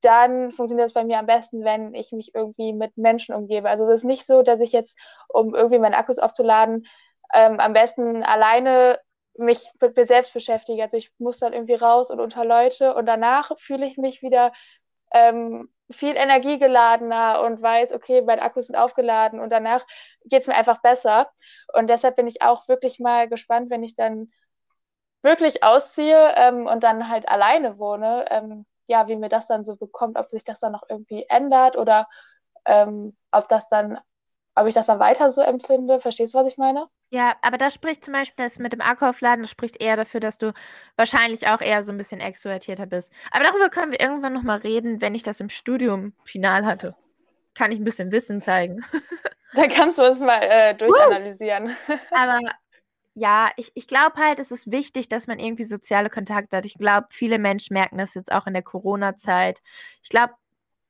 [0.00, 3.68] dann funktioniert das bei mir am besten, wenn ich mich irgendwie mit Menschen umgebe.
[3.68, 4.96] Also es ist nicht so, dass ich jetzt,
[5.28, 6.86] um irgendwie meine Akkus aufzuladen,
[7.34, 9.00] ähm, am besten alleine
[9.36, 10.82] mich mit mir selbst beschäftige.
[10.82, 14.52] Also ich muss dann irgendwie raus und unter Leute und danach fühle ich mich wieder
[15.12, 19.84] ähm, viel energiegeladener und weiß, okay, meine Akkus sind aufgeladen und danach
[20.24, 21.30] geht es mir einfach besser.
[21.74, 24.30] Und deshalb bin ich auch wirklich mal gespannt, wenn ich dann
[25.22, 29.76] wirklich ausziehe ähm, und dann halt alleine wohne, ähm, ja, wie mir das dann so
[29.76, 32.08] bekommt, ob sich das dann noch irgendwie ändert oder
[32.66, 33.98] ähm, ob das dann,
[34.54, 36.00] ob ich das dann weiter so empfinde.
[36.00, 36.88] Verstehst du, was ich meine?
[37.12, 40.38] Ja, aber das spricht zum Beispiel das mit dem Akku-Aufladen, das spricht eher dafür, dass
[40.38, 40.52] du
[40.96, 43.12] wahrscheinlich auch eher so ein bisschen extrovertierter bist.
[43.32, 46.94] Aber darüber können wir irgendwann nochmal reden, wenn ich das im Studium final hatte.
[47.54, 48.84] Kann ich ein bisschen Wissen zeigen.
[49.54, 51.74] Dann kannst du uns mal äh, durchanalysieren.
[52.12, 52.38] aber
[53.14, 56.64] ja, ich, ich glaube halt, es ist wichtig, dass man irgendwie soziale Kontakte hat.
[56.64, 59.62] Ich glaube, viele Menschen merken das jetzt auch in der Corona-Zeit.
[60.02, 60.34] Ich glaube,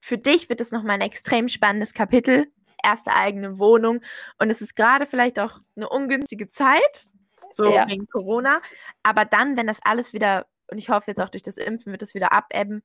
[0.01, 2.47] für dich wird es nochmal ein extrem spannendes Kapitel,
[2.85, 4.01] erste eigene Wohnung.
[4.39, 7.07] Und es ist gerade vielleicht auch eine ungünstige Zeit,
[7.53, 7.89] so ja.
[7.89, 8.61] wegen Corona.
[9.03, 12.03] Aber dann, wenn das alles wieder, und ich hoffe jetzt auch durch das Impfen wird
[12.03, 12.83] es wieder abebben,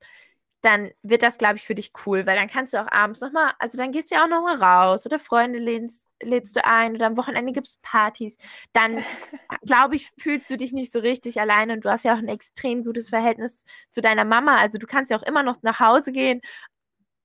[0.66, 3.54] dann wird das, glaube ich, für dich cool, weil dann kannst du auch abends nochmal,
[3.60, 7.06] also dann gehst du ja auch nochmal raus oder Freunde lädst, lädst du ein oder
[7.06, 8.38] am Wochenende gibt es Partys.
[8.74, 9.04] Dann,
[9.62, 12.28] glaube ich, fühlst du dich nicht so richtig alleine und du hast ja auch ein
[12.28, 14.58] extrem gutes Verhältnis zu deiner Mama.
[14.58, 16.42] Also du kannst ja auch immer noch nach Hause gehen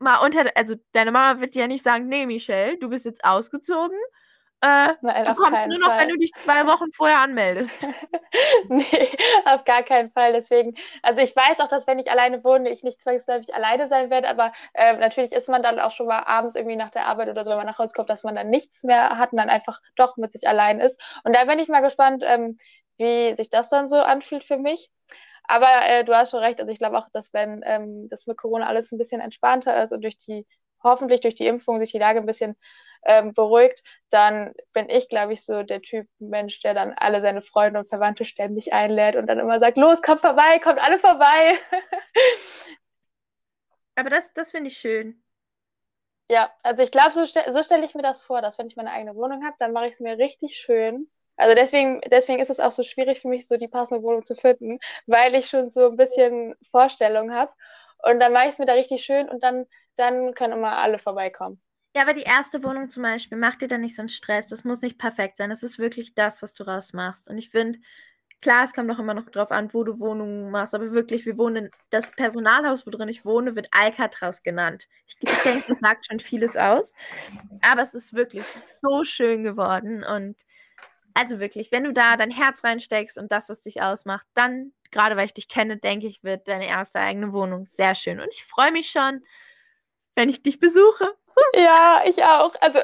[0.01, 3.25] mal unter, also deine Mama wird dir ja nicht sagen, nee, Michelle, du bist jetzt
[3.25, 3.97] ausgezogen.
[4.63, 6.01] Äh, Nein, du kommst nur noch, Fall.
[6.01, 7.89] wenn du dich zwei Wochen vorher anmeldest.
[8.69, 9.09] nee,
[9.47, 10.35] auf gar keinen Fall.
[10.35, 14.11] Deswegen, also ich weiß auch, dass wenn ich alleine wohne, ich nicht zwangsläufig alleine sein
[14.11, 17.31] werde, aber äh, natürlich ist man dann auch schon mal abends irgendwie nach der Arbeit
[17.31, 19.49] oder so, wenn man nach Hause kommt, dass man dann nichts mehr hat und dann
[19.49, 21.01] einfach doch mit sich allein ist.
[21.25, 22.59] Und da bin ich mal gespannt, ähm,
[22.99, 24.91] wie sich das dann so anfühlt für mich.
[25.51, 26.61] Aber äh, du hast schon recht.
[26.61, 29.93] Also ich glaube auch, dass wenn ähm, das mit Corona alles ein bisschen entspannter ist
[29.93, 30.47] und durch die,
[30.85, 32.57] hoffentlich durch die Impfung sich die Lage ein bisschen
[33.05, 37.43] ähm, beruhigt, dann bin ich, glaube ich, so der Typ Mensch, der dann alle seine
[37.43, 41.59] Freunde und Verwandte ständig einlädt und dann immer sagt, los, kommt vorbei, kommt alle vorbei.
[43.97, 45.23] Aber das, das finde ich schön.
[46.31, 48.93] Ja, also ich glaube, so, so stelle ich mir das vor, dass wenn ich meine
[48.93, 52.61] eigene Wohnung habe, dann mache ich es mir richtig schön also deswegen, deswegen ist es
[52.61, 55.91] auch so schwierig für mich, so die passende Wohnung zu finden, weil ich schon so
[55.91, 57.53] ein bisschen Vorstellung habe.
[58.03, 60.99] Und dann mache ich es mir da richtig schön und dann, dann können immer alle
[60.99, 61.61] vorbeikommen.
[61.97, 64.49] Ja, aber die erste Wohnung zum Beispiel, mach dir da nicht so einen Stress.
[64.49, 65.51] Das muss nicht perfekt sein.
[65.51, 67.29] Das ist wirklich das, was du rausmachst.
[67.29, 67.81] Und ich finde,
[68.41, 71.37] klar, es kommt auch immer noch drauf an, wo du Wohnungen machst, aber wirklich, wir
[71.37, 74.89] wohnen, in, das Personalhaus, wo drin ich wohne, wird Alcatraz genannt.
[75.07, 76.95] Ich, ich denke, das sagt schon vieles aus.
[77.63, 80.37] Aber es ist wirklich so schön geworden und
[81.15, 85.17] also wirklich, wenn du da dein Herz reinsteckst und das, was dich ausmacht, dann, gerade
[85.17, 88.21] weil ich dich kenne, denke ich, wird deine erste eigene Wohnung sehr schön.
[88.21, 89.23] Und ich freue mich schon,
[90.15, 91.15] wenn ich dich besuche.
[91.55, 92.55] Ja, ich auch.
[92.61, 92.81] Also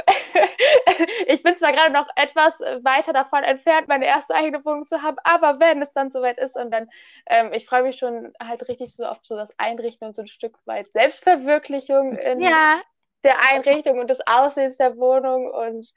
[1.27, 5.17] ich bin zwar gerade noch etwas weiter davon entfernt, meine erste eigene Wohnung zu haben,
[5.25, 6.89] aber wenn es dann soweit ist und dann,
[7.27, 10.29] ähm, ich freue mich schon halt richtig so oft so das Einrichten und so ein
[10.29, 12.81] Stück weit Selbstverwirklichung in ja.
[13.25, 15.93] der Einrichtung und des Aussehens der Wohnung und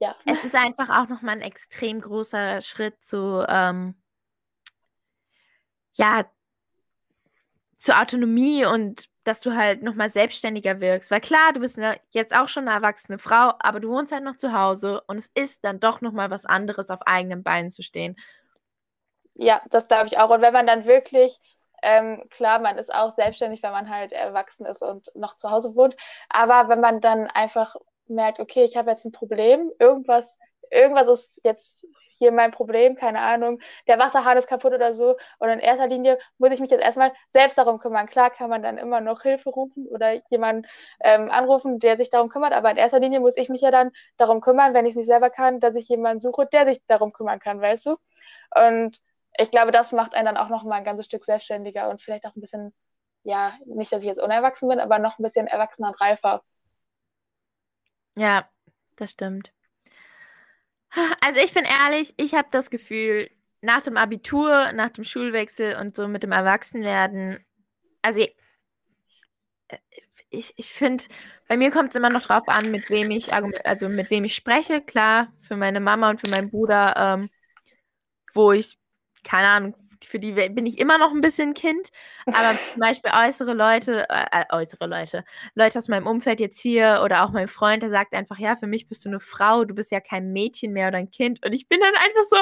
[0.00, 0.16] ja.
[0.24, 3.94] Es ist einfach auch nochmal ein extrem großer Schritt zu, ähm,
[5.92, 6.24] ja,
[7.76, 11.10] zur Autonomie und dass du halt nochmal selbstständiger wirkst.
[11.10, 14.24] Weil klar, du bist eine, jetzt auch schon eine erwachsene Frau, aber du wohnst halt
[14.24, 17.82] noch zu Hause und es ist dann doch nochmal was anderes, auf eigenen Beinen zu
[17.82, 18.16] stehen.
[19.34, 20.30] Ja, das glaube ich auch.
[20.30, 21.38] Und wenn man dann wirklich,
[21.82, 25.74] ähm, klar, man ist auch selbstständig, wenn man halt erwachsen ist und noch zu Hause
[25.74, 25.96] wohnt,
[26.28, 27.76] aber wenn man dann einfach
[28.10, 30.38] merkt, okay, ich habe jetzt ein Problem, irgendwas,
[30.70, 31.86] irgendwas ist jetzt
[32.20, 35.16] hier mein Problem, keine Ahnung, der Wasserhahn ist kaputt oder so.
[35.38, 38.06] Und in erster Linie muss ich mich jetzt erstmal selbst darum kümmern.
[38.06, 40.68] Klar kann man dann immer noch Hilfe rufen oder jemanden
[41.02, 43.90] ähm, anrufen, der sich darum kümmert, aber in erster Linie muss ich mich ja dann
[44.18, 47.12] darum kümmern, wenn ich es nicht selber kann, dass ich jemanden suche, der sich darum
[47.12, 47.96] kümmern kann, weißt du?
[48.54, 49.00] Und
[49.38, 52.26] ich glaube, das macht einen dann auch noch mal ein ganzes Stück selbstständiger und vielleicht
[52.26, 52.74] auch ein bisschen,
[53.22, 56.42] ja, nicht, dass ich jetzt unerwachsen bin, aber noch ein bisschen erwachsener und reifer.
[58.16, 58.48] Ja,
[58.96, 59.52] das stimmt.
[61.24, 63.30] Also ich bin ehrlich, ich habe das Gefühl,
[63.62, 67.44] nach dem Abitur, nach dem Schulwechsel und so mit dem Erwachsenwerden,
[68.02, 68.20] also
[70.30, 71.04] ich, ich finde,
[71.48, 74.34] bei mir kommt es immer noch drauf an, mit wem ich also mit wem ich
[74.34, 74.80] spreche.
[74.80, 77.28] Klar, für meine Mama und für meinen Bruder, ähm,
[78.34, 78.78] wo ich,
[79.24, 81.90] keine Ahnung, für die bin ich immer noch ein bisschen Kind.
[82.26, 87.02] Aber zum Beispiel äußere Leute, äh, äh, äußere Leute, Leute aus meinem Umfeld jetzt hier
[87.04, 89.74] oder auch mein Freund, der sagt einfach, ja, für mich bist du eine Frau, du
[89.74, 91.44] bist ja kein Mädchen mehr oder ein Kind.
[91.44, 92.36] Und ich bin dann einfach so,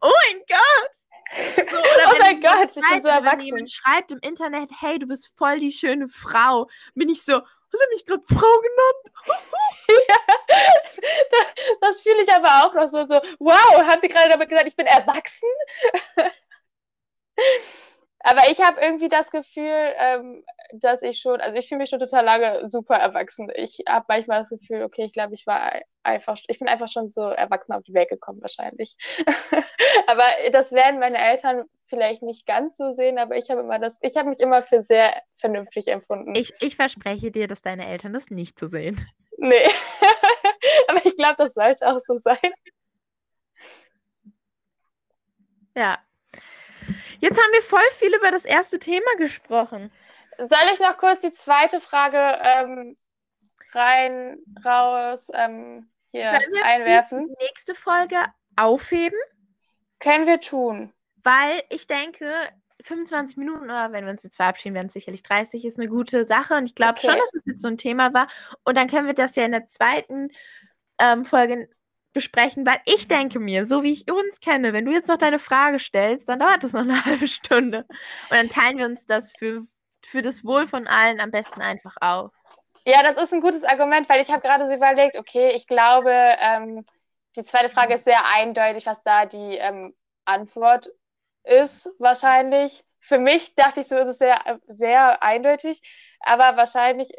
[0.00, 1.02] oh mein Gott.
[1.34, 3.54] So, oh mein Gott, ich bin so erwachsen.
[3.54, 7.80] Wenn schreibt im Internet, hey, du bist voll die schöne Frau, bin ich so, hat
[7.80, 9.48] er mich gerade Frau genannt?
[10.08, 10.16] ja,
[11.30, 14.68] das, das fühle ich aber auch noch so, so, wow, haben Sie gerade damit gesagt,
[14.68, 15.48] ich bin erwachsen?
[18.24, 21.98] Aber ich habe irgendwie das Gefühl, ähm, dass ich schon, also ich fühle mich schon
[21.98, 23.50] total lange super erwachsen.
[23.56, 25.72] Ich habe manchmal das Gefühl, okay, ich glaube, ich war
[26.04, 28.96] einfach, ich bin einfach schon so erwachsen auf die Welt gekommen wahrscheinlich.
[30.06, 33.98] aber das werden meine Eltern vielleicht nicht ganz so sehen, aber ich habe immer das,
[34.02, 36.36] ich habe mich immer für sehr vernünftig empfunden.
[36.36, 39.04] Ich, ich verspreche dir, dass deine Eltern das nicht so sehen.
[39.36, 39.68] Nee.
[40.86, 42.36] aber ich glaube, das sollte auch so sein.
[45.74, 45.98] Ja.
[47.22, 49.92] Jetzt haben wir voll viel über das erste Thema gesprochen.
[50.38, 52.96] Soll ich noch kurz die zweite Frage ähm,
[53.72, 57.28] rein, raus ähm, hier Sollen wir einwerfen?
[57.28, 58.16] Die nächste Folge
[58.56, 59.18] aufheben?
[60.00, 60.92] Können wir tun.
[61.22, 62.28] Weil ich denke,
[62.82, 66.24] 25 Minuten oder wenn wir uns jetzt verabschieden, werden es sicherlich 30, ist eine gute
[66.24, 66.56] Sache.
[66.56, 67.06] Und ich glaube okay.
[67.06, 68.26] schon, dass es jetzt so ein Thema war.
[68.64, 70.30] Und dann können wir das ja in der zweiten
[70.98, 71.68] ähm, Folge
[72.12, 75.38] besprechen, weil ich denke mir, so wie ich uns kenne, wenn du jetzt noch deine
[75.38, 77.86] Frage stellst, dann dauert das noch eine halbe Stunde.
[78.30, 79.62] Und dann teilen wir uns das für,
[80.04, 82.32] für das Wohl von allen am besten einfach auf.
[82.84, 86.10] Ja, das ist ein gutes Argument, weil ich habe gerade so überlegt, okay, ich glaube,
[86.10, 86.84] ähm,
[87.36, 89.94] die zweite Frage ist sehr eindeutig, was da die ähm,
[90.24, 90.90] Antwort
[91.44, 92.84] ist, wahrscheinlich.
[93.00, 95.80] Für mich dachte ich so, ist es sehr, sehr eindeutig,
[96.20, 97.12] aber wahrscheinlich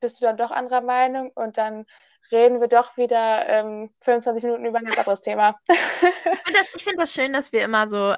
[0.00, 1.86] bist du dann doch anderer Meinung und dann
[2.30, 5.58] reden wir doch wieder ähm, 25 Minuten über ein anderes Thema.
[5.68, 5.76] ich
[6.44, 8.14] finde das, find das schön, dass wir immer so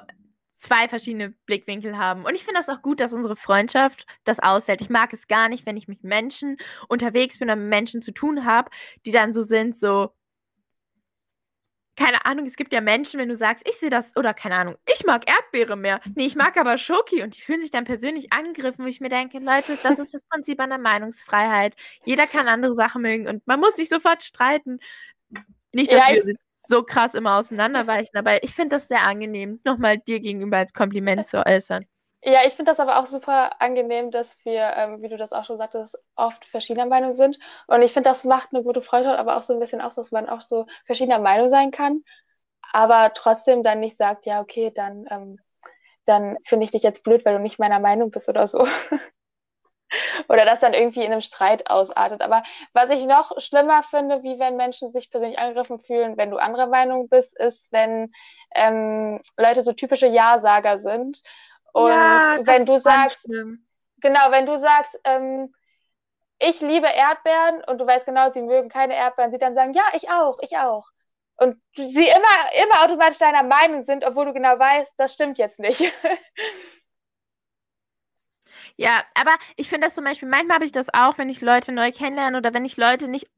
[0.57, 2.25] zwei verschiedene Blickwinkel haben.
[2.25, 4.81] Und ich finde das auch gut, dass unsere Freundschaft das aushält.
[4.81, 8.11] Ich mag es gar nicht, wenn ich mit Menschen unterwegs bin oder mit Menschen zu
[8.11, 8.69] tun habe,
[9.05, 10.11] die dann so sind, so,
[11.95, 14.75] keine Ahnung, es gibt ja Menschen, wenn du sagst, ich sehe das, oder keine Ahnung,
[14.93, 16.01] ich mag Erdbeere mehr.
[16.15, 19.09] Nee, ich mag aber Schoki und die fühlen sich dann persönlich angegriffen, wo ich mir
[19.09, 21.75] denke, Leute, das ist das Prinzip an der Meinungsfreiheit.
[22.05, 24.79] Jeder kann andere Sachen mögen und man muss nicht sofort streiten.
[25.73, 26.35] Nicht, dass ja, wir
[26.67, 31.27] so krass immer auseinanderweichen, aber ich finde das sehr angenehm, nochmal dir gegenüber als Kompliment
[31.27, 31.85] zu äußern.
[32.27, 35.45] Ja, ich finde das aber auch super angenehm, dass wir, ähm, wie du das auch
[35.45, 37.37] schon sagtest, oft verschiedener Meinung sind.
[37.67, 40.11] Und ich finde, das macht eine gute Freundschaft, aber auch so ein bisschen aus, dass
[40.11, 42.03] man auch so verschiedener Meinung sein kann,
[42.73, 45.39] aber trotzdem dann nicht sagt, ja, okay, dann, ähm,
[46.05, 48.67] dann finde ich dich jetzt blöd, weil du nicht meiner Meinung bist oder so.
[50.27, 52.21] oder das dann irgendwie in einem Streit ausartet.
[52.21, 56.37] Aber was ich noch schlimmer finde, wie wenn Menschen sich persönlich angegriffen fühlen, wenn du
[56.37, 58.11] anderer Meinung bist, ist, wenn
[58.55, 61.21] ähm, Leute so typische Ja-Sager sind
[61.75, 63.27] und ja, wenn du sagst,
[63.97, 65.53] genau, wenn du sagst, ähm,
[66.39, 69.83] ich liebe Erdbeeren und du weißt genau, sie mögen keine Erdbeeren, sie dann sagen, ja,
[69.91, 70.87] ich auch, ich auch.
[71.35, 75.59] Und sie immer, immer automatisch deiner Meinung sind, obwohl du genau weißt, das stimmt jetzt
[75.59, 75.81] nicht.
[78.77, 81.73] ja, aber ich finde das zum Beispiel, manchmal habe ich das auch, wenn ich Leute
[81.73, 83.29] neu kennenlerne oder wenn ich Leute nicht.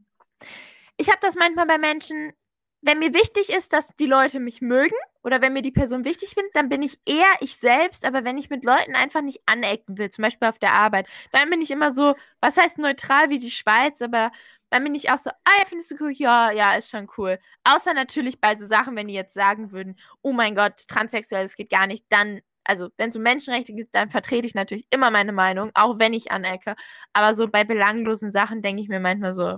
[0.95, 2.34] Ich habe das manchmal bei Menschen,
[2.82, 6.30] wenn mir wichtig ist, dass die Leute mich mögen oder wenn mir die Person wichtig
[6.36, 8.06] findet, dann bin ich eher ich selbst.
[8.06, 11.50] Aber wenn ich mit Leuten einfach nicht anecken will, zum Beispiel auf der Arbeit, dann
[11.50, 14.32] bin ich immer so, was heißt neutral wie die Schweiz, aber
[14.70, 16.12] dann bin ich auch so, ah ja, findest du cool?
[16.13, 17.40] Ja, ja, ist schon cool.
[17.63, 21.56] Außer natürlich bei so Sachen, wenn die jetzt sagen würden, oh mein Gott, transsexuell, das
[21.56, 25.10] geht gar nicht, dann, also wenn es um Menschenrechte geht, dann vertrete ich natürlich immer
[25.12, 26.76] meine Meinung, auch wenn ich anecke.
[27.13, 29.58] Aber so bei belanglosen Sachen denke ich mir manchmal so,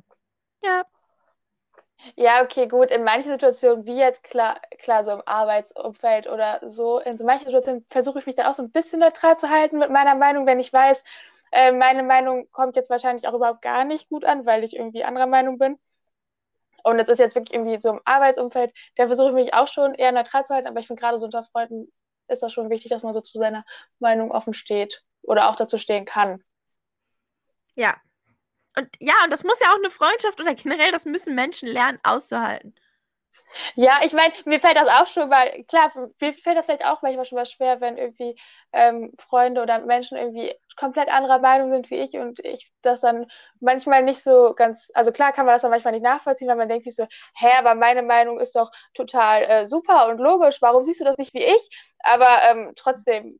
[0.64, 0.84] ja,
[2.16, 2.92] ja, okay, gut.
[2.92, 7.46] In manchen Situationen, wie jetzt klar, klar, so im Arbeitsumfeld oder so, in so manchen
[7.46, 10.46] Situationen versuche ich mich dann auch so ein bisschen neutral zu halten mit meiner Meinung,
[10.46, 11.04] wenn ich weiß,
[11.52, 15.04] äh, meine Meinung kommt jetzt wahrscheinlich auch überhaupt gar nicht gut an, weil ich irgendwie
[15.04, 15.78] anderer Meinung bin.
[16.84, 19.94] Und es ist jetzt wirklich irgendwie so im Arbeitsumfeld, da versuche ich mich auch schon
[19.94, 21.92] eher neutral zu halten, aber ich finde gerade so unter Freunden
[22.28, 23.66] ist das schon wichtig, dass man so zu seiner
[24.00, 26.44] Meinung offen steht oder auch dazu stehen kann.
[27.76, 27.96] Ja,
[28.80, 32.00] und ja, und das muss ja auch eine Freundschaft oder generell, das müssen Menschen lernen
[32.04, 32.74] auszuhalten.
[33.76, 37.02] Ja, ich meine, mir fällt das auch schon mal, klar, mir fällt das vielleicht auch
[37.02, 38.40] manchmal schon mal schwer, wenn irgendwie
[38.74, 43.28] ähm, Freunde oder Menschen irgendwie komplett anderer Meinung sind wie ich und ich das dann
[43.60, 46.70] manchmal nicht so ganz, also klar kann man das dann manchmal nicht nachvollziehen, weil man
[46.70, 50.84] denkt sich so, hä, aber meine Meinung ist doch total äh, super und logisch, warum
[50.84, 51.70] siehst du das nicht wie ich?
[52.04, 53.40] Aber ähm, trotzdem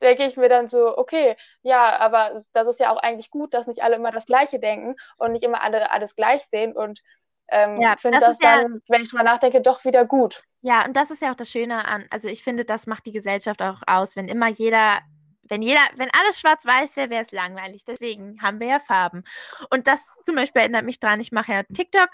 [0.00, 3.66] denke ich mir dann so, okay, ja, aber das ist ja auch eigentlich gut, dass
[3.66, 7.00] nicht alle immer das Gleiche denken und nicht immer alle alles gleich sehen und
[7.48, 10.42] ähm, ja, finde das, das dann, ja, wenn ich drüber nachdenke, doch wieder gut.
[10.62, 13.12] Ja, und das ist ja auch das Schöne an, also ich finde, das macht die
[13.12, 15.00] Gesellschaft auch aus, wenn immer jeder
[15.44, 17.84] wenn jeder, wenn alles schwarz-weiß wäre, wäre es langweilig.
[17.84, 19.22] Deswegen haben wir ja Farben.
[19.70, 22.08] Und das zum Beispiel erinnert mich dran, ich mache ja TikTok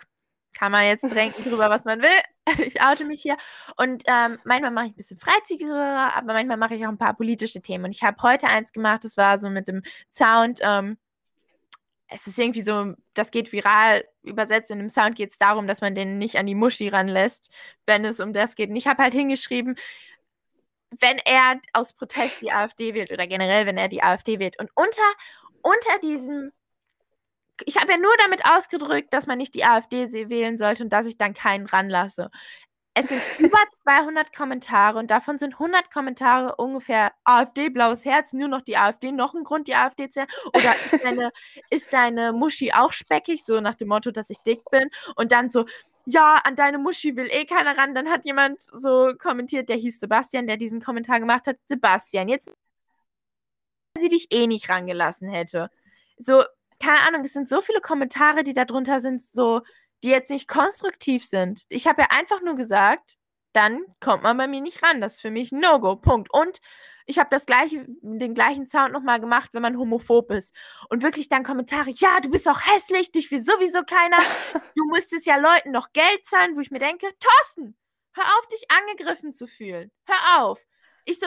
[0.52, 2.08] kann man jetzt denken drüber, was man will.
[2.66, 3.36] Ich oute mich hier.
[3.76, 7.14] Und ähm, manchmal mache ich ein bisschen freizügigere, aber manchmal mache ich auch ein paar
[7.14, 7.84] politische Themen.
[7.84, 10.60] Und ich habe heute eins gemacht, das war so mit dem Sound.
[10.62, 10.96] Ähm,
[12.08, 14.70] es ist irgendwie so, das geht viral übersetzt.
[14.70, 17.52] In dem Sound geht es darum, dass man den nicht an die Muschi ranlässt,
[17.86, 18.70] wenn es um das geht.
[18.70, 19.76] Und ich habe halt hingeschrieben,
[20.98, 24.58] wenn er aus Protest die AfD wählt oder generell, wenn er die AfD wählt.
[24.58, 25.02] Und unter,
[25.62, 26.50] unter diesem,
[27.66, 31.06] ich habe ja nur damit ausgedrückt, dass man nicht die AfD wählen sollte und dass
[31.06, 32.30] ich dann keinen ranlasse.
[32.94, 38.48] Es sind über 200 Kommentare und davon sind 100 Kommentare ungefähr AfD, blaues Herz, nur
[38.48, 41.32] noch die AfD, noch ein Grund, die AfD zu Oder ist deine,
[41.70, 44.90] ist deine Muschi auch speckig, so nach dem Motto, dass ich dick bin.
[45.16, 45.66] Und dann so,
[46.06, 47.94] ja, an deine Muschi will eh keiner ran.
[47.94, 51.56] Dann hat jemand so kommentiert, der hieß Sebastian, der diesen Kommentar gemacht hat.
[51.64, 52.52] Sebastian, jetzt
[53.98, 55.70] sie dich eh nicht rangelassen hätte.
[56.18, 56.44] So,
[56.80, 59.62] keine Ahnung, es sind so viele Kommentare, die da drunter sind, so,
[60.02, 61.64] die jetzt nicht konstruktiv sind.
[61.68, 63.16] Ich habe ja einfach nur gesagt,
[63.52, 65.00] dann kommt man bei mir nicht ran.
[65.00, 65.96] Das ist für mich No-Go.
[65.96, 66.32] Punkt.
[66.32, 66.58] Und
[67.06, 70.54] ich habe das gleiche, den gleichen Sound nochmal gemacht, wenn man homophob ist.
[70.90, 74.18] Und wirklich dann Kommentare, ja, du bist auch hässlich, dich will sowieso keiner.
[74.76, 77.76] Du müsstest ja Leuten noch Geld zahlen, wo ich mir denke, Thorsten,
[78.12, 79.90] hör auf, dich angegriffen zu fühlen.
[80.06, 80.64] Hör auf.
[81.04, 81.26] Ich so,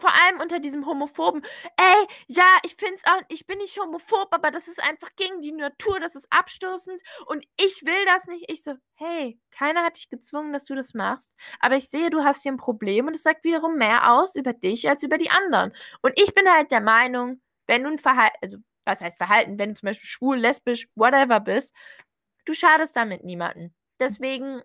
[0.00, 1.42] vor allem unter diesem homophoben,
[1.76, 5.52] ey, ja, ich find's auch, ich bin nicht homophob, aber das ist einfach gegen die
[5.52, 8.50] Natur, das ist abstoßend und ich will das nicht.
[8.50, 12.22] Ich so, hey, keiner hat dich gezwungen, dass du das machst, aber ich sehe, du
[12.24, 15.30] hast hier ein Problem und es sagt wiederum mehr aus über dich als über die
[15.30, 15.72] anderen.
[16.02, 19.70] Und ich bin halt der Meinung, wenn du ein Verhalten, also was heißt Verhalten, wenn
[19.70, 21.74] du zum Beispiel schwul, lesbisch, whatever bist,
[22.44, 23.74] du schadest damit niemanden.
[24.00, 24.62] Deswegen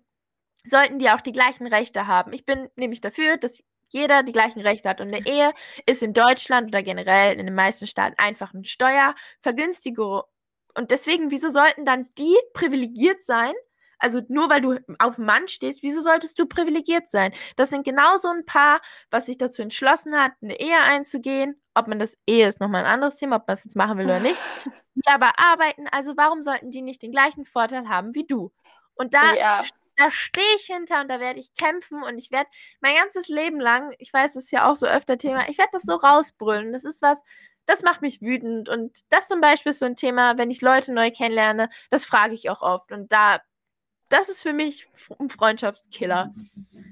[0.65, 2.34] sollten die auch die gleichen Rechte haben.
[2.34, 5.02] Ich bin nämlich dafür, dass jeder die gleichen Rechte hat.
[5.02, 5.52] Und eine Ehe
[5.86, 10.21] ist in Deutschland oder generell in den meisten Staaten einfach eine Steuervergünstigung.
[10.76, 13.54] Und deswegen, wieso sollten dann die privilegiert sein?
[14.00, 17.34] Also nur weil du auf Mann stehst, wieso solltest du privilegiert sein?
[17.56, 21.60] Das sind genauso ein Paar, was sich dazu entschlossen hat, eine Ehe einzugehen.
[21.73, 24.06] Ob man das Ehe ist nochmal ein anderes Thema, ob man es jetzt machen will
[24.06, 24.38] oder nicht.
[24.95, 28.52] Die aber arbeiten, also warum sollten die nicht den gleichen Vorteil haben wie du?
[28.95, 29.63] Und da ja
[29.98, 32.50] da stehe ich hinter und da werde ich kämpfen und ich werde
[32.82, 35.72] mein ganzes Leben lang, ich weiß, es ist ja auch so öfter Thema, ich werde
[35.74, 36.74] das so rausbrüllen.
[36.74, 37.24] Das ist was,
[37.66, 40.94] das macht mich wütend und das zum Beispiel ist so ein Thema, wenn ich Leute
[40.94, 43.42] neu kennenlerne, das frage ich auch oft und da
[44.10, 44.88] das ist für mich
[45.20, 46.34] ein Freundschaftskiller.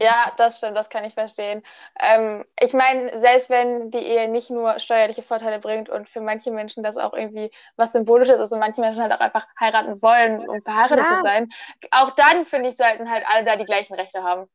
[0.02, 1.64] Ja, das stimmt, das kann ich verstehen.
[2.00, 6.52] Ähm, ich meine, selbst wenn die Ehe nicht nur steuerliche Vorteile bringt und für manche
[6.52, 10.48] Menschen das auch irgendwie was Symbolisches ist also manche Menschen halt auch einfach heiraten wollen,
[10.48, 11.18] um verheiratet ja.
[11.18, 11.50] zu sein,
[11.92, 14.50] auch dann, finde ich, sollten halt alle da die gleichen Rechte haben.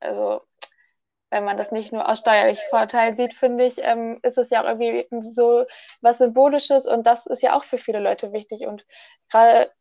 [0.00, 0.42] Also,
[1.30, 4.62] wenn man das nicht nur aus steuerlichen Vorteilen sieht, finde ich, ähm, ist es ja
[4.62, 5.64] auch irgendwie so
[6.00, 8.86] was Symbolisches und das ist ja auch für viele Leute wichtig und
[9.30, 9.72] gerade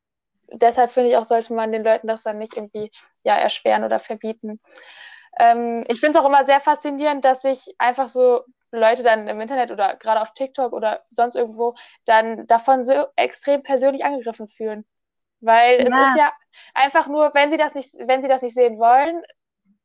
[0.52, 2.92] deshalb finde ich auch, sollte man den Leuten das dann nicht irgendwie
[3.24, 4.60] ja, erschweren oder verbieten.
[5.40, 9.42] Ähm, ich finde es auch immer sehr faszinierend, dass sich einfach so Leute dann im
[9.42, 14.86] Internet oder gerade auf TikTok oder sonst irgendwo dann davon so extrem persönlich angegriffen fühlen.
[15.42, 15.88] Weil ja.
[15.88, 16.34] es ist ja
[16.74, 19.22] einfach nur, wenn sie das nicht, wenn sie das nicht sehen wollen,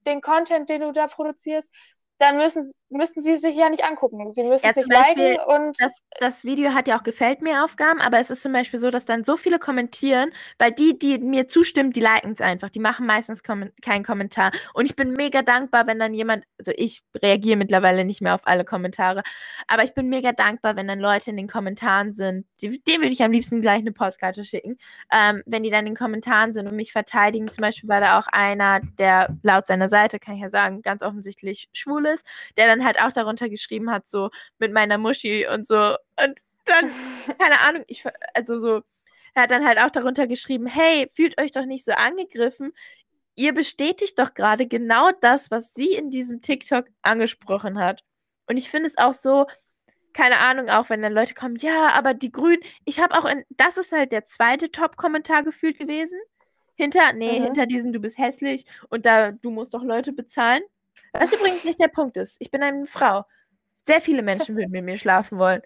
[0.07, 1.72] den Content, den du da produzierst,
[2.18, 4.33] dann müssen, müssen sie sich ja nicht angucken.
[4.33, 5.81] Sie müssen ja, sich Beispiel, liken und.
[5.81, 8.90] Das, das Video hat ja auch gefällt mir Aufgaben, aber es ist zum Beispiel so,
[8.90, 12.70] dass dann so viele kommentieren, weil die, die mir zustimmen, die liken es einfach.
[12.70, 14.53] Die machen meistens kom keinen Kommentar.
[14.75, 18.42] Und ich bin mega dankbar, wenn dann jemand, also ich reagiere mittlerweile nicht mehr auf
[18.44, 19.22] alle Kommentare,
[19.66, 22.46] aber ich bin mega dankbar, wenn dann Leute in den Kommentaren sind.
[22.61, 24.79] Die, dem würde ich am liebsten gleich eine Postkarte schicken.
[25.12, 28.18] Ähm, wenn die dann in den Kommentaren sind und mich verteidigen, zum Beispiel war da
[28.18, 32.66] auch einer, der laut seiner Seite, kann ich ja sagen, ganz offensichtlich schwul ist, der
[32.66, 35.96] dann halt auch darunter geschrieben hat, so mit meiner Muschi und so.
[36.16, 36.90] Und dann,
[37.38, 38.82] keine Ahnung, ich, also so,
[39.34, 42.72] er hat dann halt auch darunter geschrieben, hey, fühlt euch doch nicht so angegriffen.
[43.34, 48.02] Ihr bestätigt doch gerade genau das, was sie in diesem TikTok angesprochen hat.
[48.46, 49.46] Und ich finde es auch so,
[50.16, 53.44] keine Ahnung, auch wenn dann Leute kommen, ja, aber die Grünen, ich habe auch in,
[53.50, 56.18] das ist halt der zweite Top-Kommentar gefühlt gewesen.
[56.74, 57.44] Hinter, nee, mhm.
[57.44, 60.62] hinter diesem, du bist hässlich und da, du musst doch Leute bezahlen.
[61.12, 62.37] Was übrigens nicht der Punkt ist.
[62.40, 63.25] Ich bin eine Frau.
[63.83, 65.62] Sehr viele Menschen würden mit mir schlafen wollen.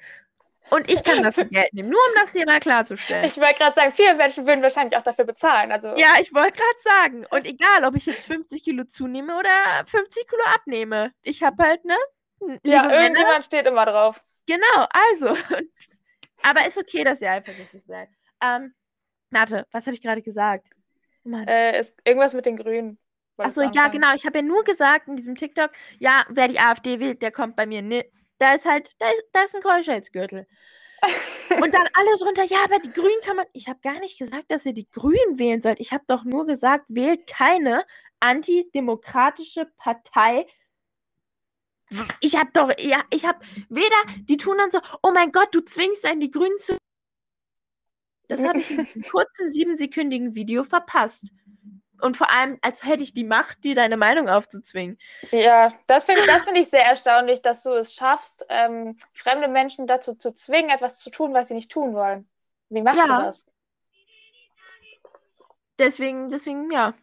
[0.70, 3.24] Und ich kann dafür Geld nehmen, nur um das hier mal klarzustellen.
[3.24, 5.72] Ich wollte gerade sagen, viele Menschen würden wahrscheinlich auch dafür bezahlen.
[5.72, 5.88] Also.
[5.96, 7.26] Ja, ich wollte gerade sagen.
[7.31, 9.50] Und egal, ob ich jetzt 50 Kilo zunehme oder
[9.87, 11.12] 50 Kilo abnehme.
[11.22, 11.96] Ich habe halt, ne?
[12.62, 13.42] Ja, irgendjemand Männer.
[13.42, 14.24] steht immer drauf.
[14.46, 15.37] Genau, also.
[16.42, 18.09] Aber ist okay, dass ihr eifersüchtig seid.
[18.42, 18.74] Ähm,
[19.31, 20.68] warte, was habe ich gerade gesagt?
[21.24, 22.99] Äh, ist irgendwas mit den Grünen.
[23.41, 24.14] Achso, ja, genau.
[24.14, 27.57] Ich habe ja nur gesagt in diesem TikTok, ja, wer die AfD wählt, der kommt
[27.57, 28.11] bei mir nicht.
[28.38, 30.47] Da ist halt, da ist, da ist ein Keuschheitsgürtel.
[31.62, 33.47] Und dann alle drunter, ja, aber die Grünen kann man.
[33.53, 35.80] Ich habe gar nicht gesagt, dass ihr die Grünen wählen sollt.
[35.80, 37.84] Ich habe doch nur gesagt, wählt keine
[38.20, 40.47] antidemokratische Partei.
[42.20, 45.61] Ich habe doch, ja, ich habe weder, die tun dann so, oh mein Gott, du
[45.61, 46.76] zwingst einen, die Grünen zu.
[48.28, 51.32] Das habe ich in diesem kurzen siebensekündigen Video verpasst.
[52.01, 54.98] Und vor allem, als hätte ich die Macht, dir deine Meinung aufzuzwingen.
[55.30, 59.86] Ja, das finde das find ich sehr erstaunlich, dass du es schaffst, ähm, fremde Menschen
[59.86, 62.28] dazu zu zwingen, etwas zu tun, was sie nicht tun wollen.
[62.68, 63.07] Wie machst ja.
[63.07, 63.46] du das?
[65.78, 66.94] Deswegen, deswegen, ja.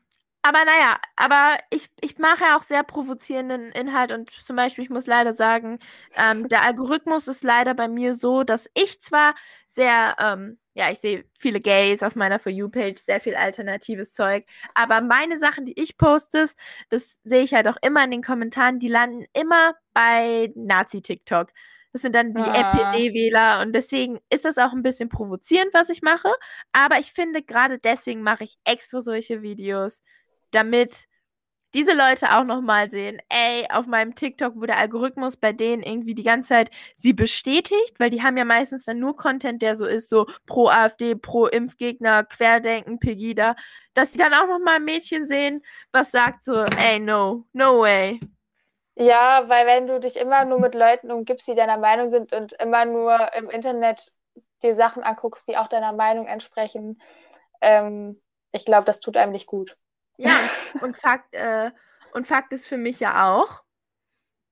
[0.43, 4.89] Aber naja, aber ich, ich mache ja auch sehr provozierenden Inhalt und zum Beispiel, ich
[4.89, 5.80] muss leider sagen,
[6.16, 9.36] ähm, der Algorithmus ist leider bei mir so, dass ich zwar
[9.68, 14.46] sehr, ähm, ja, ich sehe viele Gays auf meiner For You-Page, sehr viel alternatives Zeug,
[14.76, 16.46] aber meine Sachen, die ich poste,
[16.90, 21.50] das sehe ich halt auch immer in den Kommentaren, die landen immer bei Nazi-TikTok.
[21.94, 22.92] Das sind dann die ah.
[22.92, 26.30] NPD-Wähler und deswegen ist das auch ein bisschen provozierend, was ich mache.
[26.74, 30.04] Aber ich finde, gerade deswegen mache ich extra solche Videos,
[30.52, 31.08] damit
[31.74, 36.15] diese Leute auch nochmal sehen, ey, auf meinem TikTok, wo der Algorithmus bei denen irgendwie
[36.15, 39.86] die ganze Zeit sie bestätigt, weil die haben ja meistens dann nur Content, der so
[39.86, 43.55] ist, so pro AfD, pro Impfgegner, Querdenken, Pegida,
[43.93, 48.20] dass sie dann auch nochmal ein Mädchen sehen, was sagt so, ey, no, no way.
[48.95, 52.53] Ja, weil wenn du dich immer nur mit Leuten umgibst, die deiner Meinung sind und
[52.53, 54.11] immer nur im Internet
[54.63, 56.99] dir Sachen anguckst, die auch deiner Meinung entsprechen,
[57.61, 58.20] ähm,
[58.51, 59.78] ich glaube, das tut einem nicht gut.
[60.18, 60.32] Ja,
[60.82, 61.72] und Fakt, äh,
[62.13, 63.61] und Fakt ist für mich ja auch,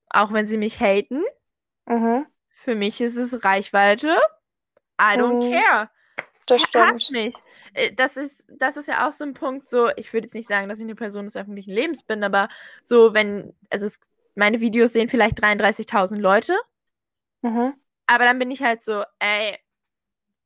[0.09, 1.23] auch wenn sie mich haten,
[1.87, 2.25] mhm.
[2.49, 4.17] für mich ist es Reichweite.
[5.01, 5.51] I don't mhm.
[5.51, 5.89] care.
[6.45, 6.85] Das stimmt.
[6.85, 7.35] Hass mich.
[7.73, 10.47] Äh, das ist, das ist ja auch so ein Punkt, so, ich würde jetzt nicht
[10.47, 12.49] sagen, dass ich eine Person des öffentlichen Lebens bin, aber
[12.83, 13.99] so, wenn, also es,
[14.35, 16.55] meine Videos sehen vielleicht 33.000 Leute.
[17.41, 17.73] Mhm.
[18.07, 19.57] Aber dann bin ich halt so, ey,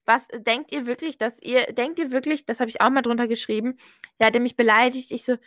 [0.10, 3.28] was denkt ihr wirklich, dass ihr, denkt ihr wirklich, das habe ich auch mal drunter
[3.28, 3.78] geschrieben,
[4.20, 5.38] der hat mich beleidigt, ich so,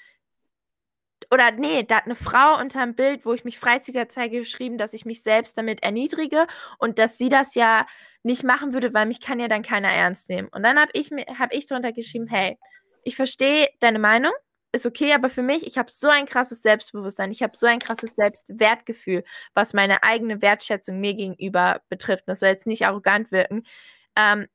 [1.33, 4.79] oder nee, da hat eine Frau unter einem Bild, wo ich mich freizügiger zeige, geschrieben,
[4.79, 6.47] dass ich mich selbst damit erniedrige
[6.79, 7.87] und dass sie das ja
[8.23, 10.49] nicht machen würde, weil mich kann ja dann keiner ernst nehmen.
[10.49, 12.57] Und dann habe ich, hab ich drunter geschrieben, hey,
[13.03, 14.33] ich verstehe deine Meinung,
[14.71, 17.81] ist okay, aber für mich, ich habe so ein krasses Selbstbewusstsein, ich habe so ein
[17.81, 22.25] krasses Selbstwertgefühl, was meine eigene Wertschätzung mir gegenüber betrifft.
[22.29, 23.65] Das soll jetzt nicht arrogant wirken.
[24.17, 24.47] Ähm,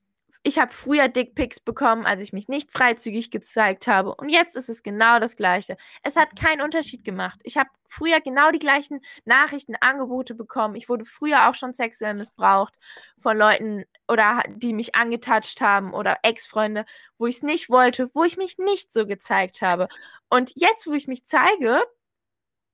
[0.47, 4.15] ich habe früher Dickpics bekommen, als ich mich nicht freizügig gezeigt habe.
[4.15, 5.75] Und jetzt ist es genau das Gleiche.
[6.03, 7.37] Es hat keinen Unterschied gemacht.
[7.43, 10.75] Ich habe früher genau die gleichen Nachrichten, Angebote bekommen.
[10.75, 12.73] Ich wurde früher auch schon sexuell missbraucht
[13.17, 16.85] von Leuten oder die mich angetatscht haben oder Ex-Freunde,
[17.17, 19.89] wo ich es nicht wollte, wo ich mich nicht so gezeigt habe.
[20.29, 21.83] Und jetzt, wo ich mich zeige,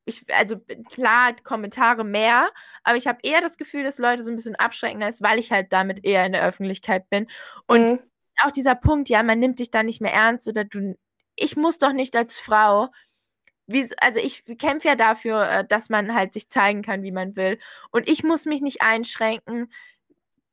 [0.06, 0.58] ich, also
[0.92, 2.50] klar, Kommentare mehr,
[2.84, 5.52] aber ich habe eher das Gefühl, dass Leute so ein bisschen abschreckender ist, weil ich
[5.52, 7.28] halt damit eher in der Öffentlichkeit bin.
[7.68, 8.00] Und mhm.
[8.44, 10.98] auch dieser Punkt, ja, man nimmt dich da nicht mehr ernst oder du,
[11.36, 12.90] ich muss doch nicht als Frau,
[13.66, 17.36] wie, also ich kämpfe ja dafür, äh, dass man halt sich zeigen kann, wie man
[17.38, 17.58] will.
[17.92, 19.72] Und ich muss mich nicht einschränken,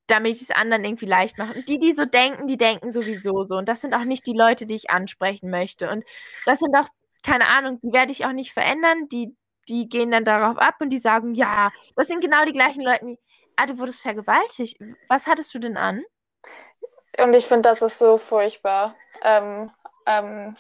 [0.07, 1.55] damit ich es anderen irgendwie leicht mache.
[1.55, 3.57] Und die, die so denken, die denken sowieso so.
[3.57, 5.91] Und das sind auch nicht die Leute, die ich ansprechen möchte.
[5.91, 6.05] Und
[6.47, 6.87] das sind auch
[7.23, 9.09] keine Ahnung, die werde ich auch nicht verändern.
[9.09, 9.37] Die,
[9.71, 13.07] die gehen dann darauf ab und die sagen, ja, das sind genau die gleichen Leute,
[13.07, 13.19] die,
[13.57, 14.77] ah, du wurdest vergewaltigt.
[15.09, 16.03] Was hattest du denn an?
[17.19, 18.95] Und ich finde, das ist so furchtbar.
[19.23, 19.71] Ähm,
[20.07, 20.57] ähm,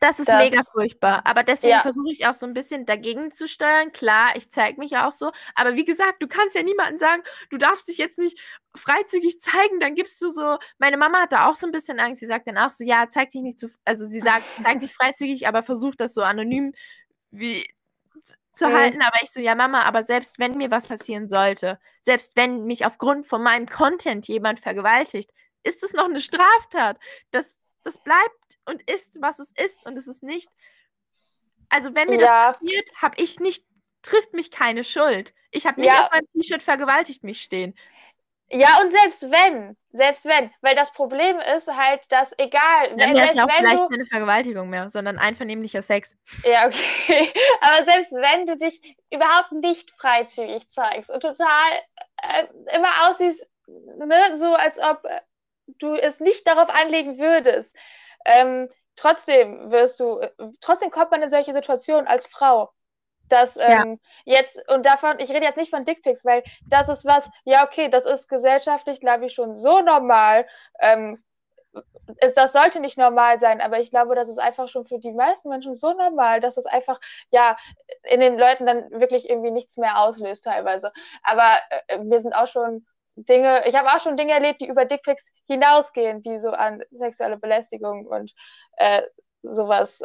[0.00, 1.22] das ist das, mega furchtbar.
[1.24, 1.82] Aber deswegen ja.
[1.82, 3.90] versuche ich auch so ein bisschen dagegen zu steuern.
[3.92, 5.32] Klar, ich zeige mich auch so.
[5.56, 8.38] Aber wie gesagt, du kannst ja niemandem sagen, du darfst dich jetzt nicht
[8.76, 9.80] freizügig zeigen.
[9.80, 10.58] Dann gibst du so.
[10.78, 12.20] Meine Mama hat da auch so ein bisschen Angst.
[12.20, 13.68] Sie sagt dann auch so: Ja, zeig dich nicht zu.
[13.84, 16.74] Also, sie sagt, zeig dich freizügig, aber versuch das so anonym
[17.30, 17.66] wie
[18.52, 18.72] zu mhm.
[18.72, 22.64] halten, aber ich so, ja, Mama, aber selbst wenn mir was passieren sollte, selbst wenn
[22.64, 25.30] mich aufgrund von meinem Content jemand vergewaltigt,
[25.62, 26.98] ist es noch eine Straftat.
[27.30, 30.48] Das, das bleibt und ist, was es ist und es ist nicht.
[31.68, 32.48] Also, wenn mir ja.
[32.48, 33.64] das passiert, habe ich nicht,
[34.02, 35.34] trifft mich keine Schuld.
[35.50, 36.04] Ich habe nicht ja.
[36.04, 37.74] auf meinem T-Shirt vergewaltigt mich stehen.
[38.50, 43.28] Ja, und selbst wenn, selbst wenn, weil das Problem ist halt, dass egal, Dann wäre
[43.28, 46.16] es ja auch vielleicht du, keine Vergewaltigung mehr, sondern einvernehmlicher Sex.
[46.44, 47.30] Ja, okay.
[47.60, 51.72] Aber selbst wenn du dich überhaupt nicht freizügig zeigst und total
[52.22, 55.02] äh, immer aussiehst, ne, so als ob
[55.78, 57.76] du es nicht darauf anlegen würdest,
[58.24, 60.20] ähm, trotzdem wirst du,
[60.60, 62.72] trotzdem kommt man in solche Situationen als Frau.
[63.28, 64.38] Das ähm, ja.
[64.38, 67.88] jetzt, und davon, ich rede jetzt nicht von Dickpics, weil das ist was, ja, okay,
[67.88, 70.46] das ist gesellschaftlich, glaube ich, schon so normal.
[70.80, 71.22] Ähm,
[72.20, 75.12] ist, das sollte nicht normal sein, aber ich glaube, das ist einfach schon für die
[75.12, 76.98] meisten Menschen so normal, dass es einfach,
[77.30, 77.56] ja,
[78.02, 80.92] in den Leuten dann wirklich irgendwie nichts mehr auslöst teilweise.
[81.22, 81.58] Aber
[81.88, 85.32] äh, wir sind auch schon Dinge, ich habe auch schon Dinge erlebt, die über Dickpics
[85.46, 88.32] hinausgehen, die so an sexuelle Belästigung und
[88.76, 89.02] äh,
[89.42, 90.02] sowas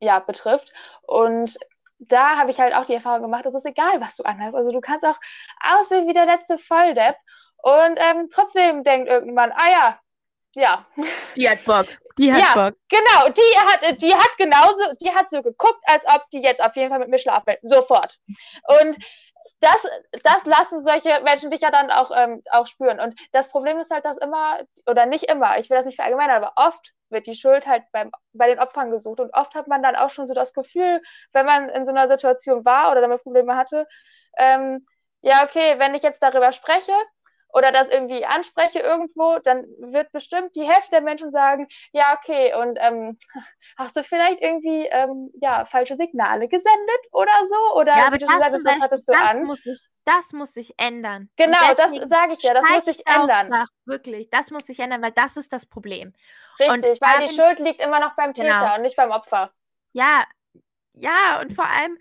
[0.00, 0.72] ja betrifft.
[1.02, 1.58] Und
[1.98, 4.54] da habe ich halt auch die Erfahrung gemacht, es ist egal, was du anhast.
[4.54, 5.18] Also du kannst auch
[5.60, 7.16] aussehen wie der letzte Volldepp
[7.58, 10.00] und ähm, trotzdem denkt irgendwann, ah ja,
[10.54, 10.86] ja.
[11.36, 11.86] Die hat Bock.
[12.18, 12.78] Die hat ja, Bock.
[12.88, 16.74] Genau, die hat, die hat genauso, die hat so geguckt, als ob die jetzt auf
[16.76, 17.58] jeden Fall mit mir schlafen will.
[17.62, 18.16] Sofort.
[18.80, 18.96] Und
[19.60, 19.76] das,
[20.22, 23.00] das lassen solche Menschen dich ja dann auch, ähm, auch spüren.
[23.00, 26.42] Und das Problem ist halt, dass immer, oder nicht immer, ich will das nicht verallgemeinern,
[26.42, 29.20] aber oft wird die Schuld halt beim, bei den Opfern gesucht.
[29.20, 32.08] Und oft hat man dann auch schon so das Gefühl, wenn man in so einer
[32.08, 33.86] Situation war oder damit Probleme hatte,
[34.38, 34.86] ähm,
[35.22, 36.92] ja, okay, wenn ich jetzt darüber spreche,
[37.52, 42.54] oder das irgendwie anspreche irgendwo, dann wird bestimmt die Hälfte der Menschen sagen, ja, okay,
[42.54, 43.18] und ähm,
[43.78, 47.78] hast du vielleicht irgendwie ähm, ja, falsche Signale gesendet oder so?
[47.78, 49.44] Oder ja, aber wie du sagst, was hattest du das an?
[49.44, 51.28] Muss ich, das muss sich ändern.
[51.36, 53.48] Genau, das sage ich ja, das muss sich ändern.
[53.48, 56.12] Nach, wirklich, das muss sich ändern, weil das ist das Problem.
[56.58, 58.74] Richtig, und weil darin, die Schuld liegt immer noch beim Täter genau.
[58.76, 59.52] und nicht beim Opfer.
[59.92, 60.24] Ja,
[60.94, 61.98] ja, und vor allem,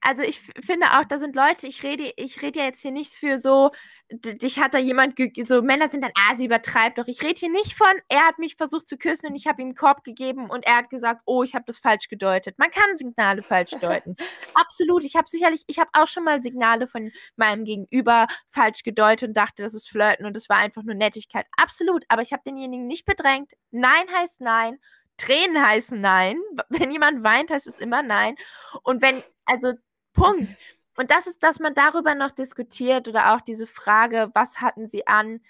[0.00, 3.14] also ich finde auch, da sind Leute, ich rede, ich rede ja jetzt hier nicht
[3.14, 3.72] für so,
[4.10, 5.14] dich hat da jemand,
[5.46, 7.06] so Männer sind dann, ah, sie übertreibt doch.
[7.08, 9.68] Ich rede hier nicht von, er hat mich versucht zu küssen und ich habe ihm
[9.68, 12.58] einen Korb gegeben und er hat gesagt, oh, ich habe das falsch gedeutet.
[12.58, 14.16] Man kann Signale falsch deuten.
[14.54, 15.04] Absolut.
[15.04, 19.36] Ich habe sicherlich, ich habe auch schon mal Signale von meinem Gegenüber falsch gedeutet und
[19.36, 21.46] dachte, das ist Flirten und es war einfach nur Nettigkeit.
[21.60, 22.04] Absolut.
[22.08, 23.52] Aber ich habe denjenigen nicht bedrängt.
[23.72, 24.78] Nein heißt nein.
[25.16, 26.38] Tränen heißen nein.
[26.68, 28.36] Wenn jemand weint, heißt es immer nein.
[28.82, 29.72] Und wenn, also
[30.16, 30.56] Punkt.
[30.96, 35.06] Und das ist, dass man darüber noch diskutiert oder auch diese Frage, was hatten sie
[35.06, 35.40] an?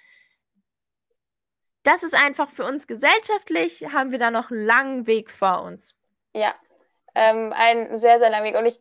[1.82, 5.94] Das ist einfach für uns gesellschaftlich, haben wir da noch einen langen Weg vor uns.
[6.34, 6.54] Ja,
[7.14, 8.56] ähm, ein sehr, sehr langer Weg.
[8.56, 8.80] Und ich,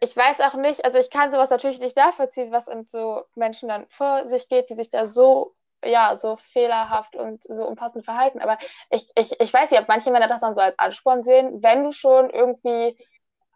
[0.00, 3.68] ich weiß auch nicht, also ich kann sowas natürlich nicht nachvollziehen, was in so Menschen
[3.68, 5.54] dann vor sich geht, die sich da so
[5.84, 8.40] ja, so fehlerhaft und so unpassend verhalten.
[8.40, 8.58] Aber
[8.90, 11.84] ich, ich, ich weiß nicht, ob manche Männer das dann so als Ansporn sehen, wenn
[11.84, 12.98] du schon irgendwie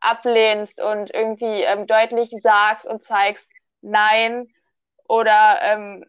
[0.05, 3.51] ablehnst und irgendwie ähm, deutlich sagst und zeigst,
[3.81, 4.49] nein,
[5.09, 6.05] oder ähm,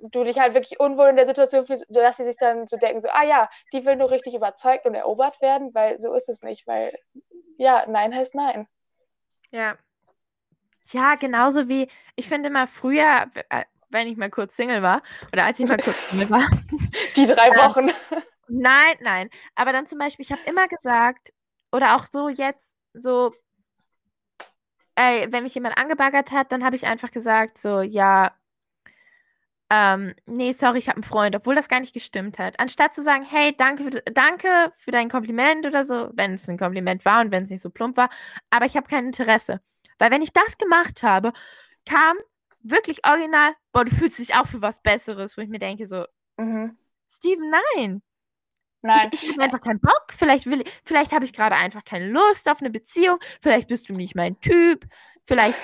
[0.00, 3.00] du dich halt wirklich unwohl in der Situation fühlst, dass sie sich dann so denken,
[3.00, 6.42] so, ah ja, die will nur richtig überzeugt und erobert werden, weil so ist es
[6.42, 6.96] nicht, weil
[7.56, 8.68] ja, nein heißt nein.
[9.50, 9.76] Ja.
[10.90, 15.02] Ja, genauso wie, ich finde immer früher, äh, wenn ich mal kurz Single war,
[15.32, 16.48] oder als ich mal kurz Single war.
[17.16, 17.88] Die drei Wochen.
[17.88, 19.30] Ähm, nein, nein.
[19.54, 21.32] Aber dann zum Beispiel, ich habe immer gesagt,
[21.72, 23.34] oder auch so jetzt, so,
[24.94, 28.32] ey, wenn mich jemand angebaggert hat, dann habe ich einfach gesagt, so, ja,
[29.70, 32.58] ähm, nee, sorry, ich habe einen Freund, obwohl das gar nicht gestimmt hat.
[32.58, 36.58] Anstatt zu sagen, hey, danke für, danke für dein Kompliment oder so, wenn es ein
[36.58, 38.08] Kompliment war und wenn es nicht so plump war,
[38.50, 39.60] aber ich habe kein Interesse.
[39.98, 41.32] Weil wenn ich das gemacht habe,
[41.84, 42.16] kam
[42.62, 46.06] wirklich original, boah, du fühlst dich auch für was Besseres, wo ich mir denke, so,
[46.38, 46.76] mhm.
[47.08, 48.02] Steven, nein.
[48.82, 49.08] Nein.
[49.12, 50.06] Ich, ich habe einfach keinen Bock.
[50.16, 53.18] Vielleicht, will, vielleicht habe ich gerade einfach keine Lust auf eine Beziehung.
[53.40, 54.86] Vielleicht bist du nicht mein Typ.
[55.24, 55.58] Vielleicht.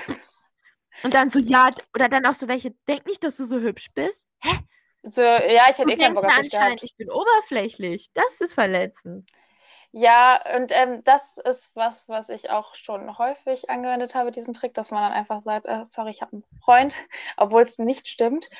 [1.02, 3.90] Und dann so, ja, oder dann auch so welche, denk nicht, dass du so hübsch
[3.94, 4.26] bist.
[4.40, 4.58] Hä?
[5.02, 8.10] So, ja, ich hätte eh keinen Bock auf anscheinend, ich bin oberflächlich.
[8.14, 9.30] Das ist verletzend.
[9.96, 14.74] Ja, und ähm, das ist was, was ich auch schon häufig angewendet habe, diesen Trick,
[14.74, 16.96] dass man dann einfach sagt, äh, sorry, ich habe einen Freund,
[17.36, 18.50] obwohl es nicht stimmt.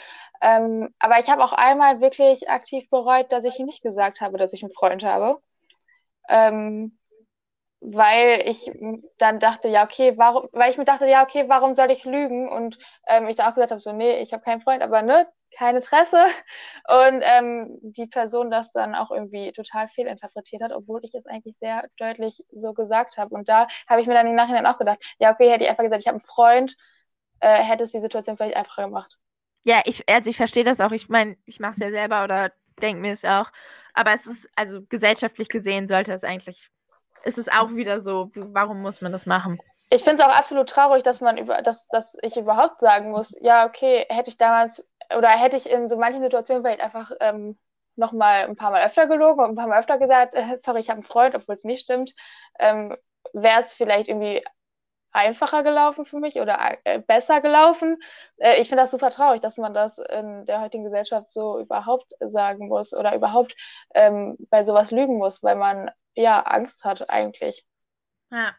[0.41, 4.53] Ähm, aber ich habe auch einmal wirklich aktiv bereut, dass ich nicht gesagt habe, dass
[4.53, 5.43] ich einen Freund habe.
[6.29, 6.97] Ähm,
[7.85, 8.71] weil ich
[9.19, 12.49] dann dachte, ja, okay, warum, weil ich mir dachte, ja, okay, warum soll ich lügen?
[12.51, 15.29] Und ähm, ich dann auch gesagt habe, so, nee, ich habe keinen Freund, aber ne,
[15.57, 16.25] kein Interesse.
[16.89, 21.59] Und ähm, die Person das dann auch irgendwie total fehlinterpretiert hat, obwohl ich es eigentlich
[21.59, 23.35] sehr deutlich so gesagt habe.
[23.35, 25.85] Und da habe ich mir dann im Nachhinein auch gedacht, ja, okay, hätte ich einfach
[25.85, 26.77] gesagt, ich habe einen Freund,
[27.41, 29.19] äh, hätte es die Situation vielleicht einfacher gemacht.
[29.65, 30.93] Ja, ich, also ich verstehe das auch.
[30.93, 33.51] Ich meine, ich mache es ja selber oder denke mir es auch.
[33.95, 36.71] Aber es ist, also gesellschaftlich gesehen, sollte es eigentlich,
[37.25, 39.59] ist es auch wieder so, warum muss man das machen?
[39.91, 43.37] Ich finde es auch absolut traurig, dass man über, dass, dass ich überhaupt sagen muss,
[43.41, 47.59] ja, okay, hätte ich damals oder hätte ich in so manchen Situationen vielleicht einfach ähm,
[47.97, 50.81] noch mal ein paar Mal öfter gelogen und ein paar Mal öfter gesagt, äh, sorry,
[50.81, 52.15] ich habe einen Freund, obwohl es nicht stimmt,
[52.59, 52.97] ähm,
[53.33, 54.43] wäre es vielleicht irgendwie
[55.13, 57.99] einfacher gelaufen für mich oder äh, besser gelaufen.
[58.39, 62.15] Äh, ich finde das super traurig, dass man das in der heutigen Gesellschaft so überhaupt
[62.21, 63.55] sagen muss oder überhaupt
[63.95, 67.65] ähm, bei sowas lügen muss, weil man ja Angst hat eigentlich.
[68.31, 68.55] Ja.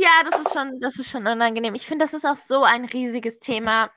[0.00, 1.74] Ja, das ist schon, das ist schon unangenehm.
[1.74, 3.90] Ich finde, das ist auch so ein riesiges Thema.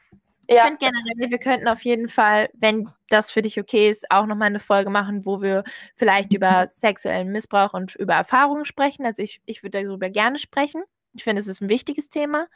[0.47, 0.63] Ich ja.
[0.63, 4.47] finde generell, wir könnten auf jeden Fall, wenn das für dich okay ist, auch nochmal
[4.47, 5.63] eine Folge machen, wo wir
[5.95, 9.05] vielleicht über sexuellen Missbrauch und über Erfahrungen sprechen.
[9.05, 10.83] Also ich, ich würde darüber gerne sprechen.
[11.13, 12.47] Ich finde, es ist ein wichtiges Thema.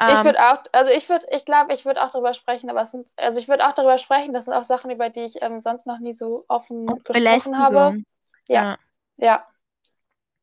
[0.00, 2.82] Ich würde ähm, auch, also ich würde, ich glaube, ich würde auch darüber sprechen, aber
[2.82, 5.40] es sind, also ich würde auch darüber sprechen, das sind auch Sachen, über die ich
[5.42, 8.02] ähm, sonst noch nie so offen gesprochen habe.
[8.48, 8.62] Ja.
[8.62, 8.78] ja.
[9.16, 9.46] ja.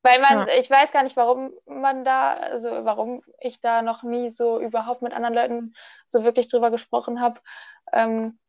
[0.01, 0.53] Weil man, ja.
[0.57, 5.01] ich weiß gar nicht, warum man da, also warum ich da noch nie so überhaupt
[5.01, 5.75] mit anderen Leuten
[6.05, 7.41] so wirklich drüber gesprochen habe.
[7.91, 8.39] Ähm,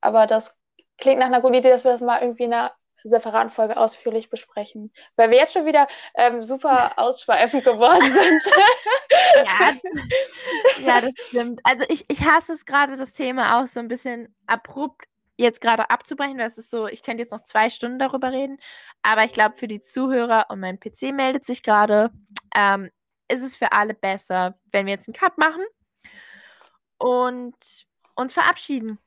[0.00, 0.56] aber das
[0.96, 2.72] klingt nach einer guten Idee, dass wir das mal irgendwie in einer
[3.04, 4.92] separaten Folge ausführlich besprechen.
[5.14, 8.42] Weil wir jetzt schon wieder ähm, super ausschweifend geworden sind.
[9.36, 9.74] ja,
[10.84, 11.60] ja, das stimmt.
[11.62, 15.06] Also ich, ich hasse es gerade, das Thema auch so ein bisschen abrupt
[15.38, 18.58] jetzt gerade abzubrechen, weil es ist so, ich könnte jetzt noch zwei Stunden darüber reden,
[19.02, 22.10] aber ich glaube, für die Zuhörer und mein PC meldet sich gerade,
[22.54, 22.90] ähm,
[23.28, 25.62] ist es für alle besser, wenn wir jetzt einen Cut machen
[26.98, 27.86] und
[28.16, 28.98] uns verabschieden.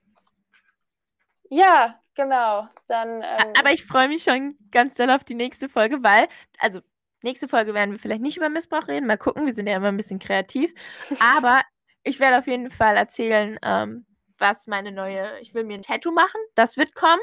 [1.49, 2.69] Ja, genau.
[2.87, 6.29] Dann, ähm, Aber ich freue mich schon ganz doll auf die nächste Folge, weil,
[6.59, 6.79] also
[7.23, 9.05] nächste Folge werden wir vielleicht nicht über Missbrauch reden.
[9.05, 10.73] Mal gucken, wir sind ja immer ein bisschen kreativ.
[11.19, 11.61] Aber
[12.03, 14.05] ich werde auf jeden Fall erzählen, ähm,
[14.41, 17.21] was meine neue, ich will mir ein Tattoo machen, das wird kommen.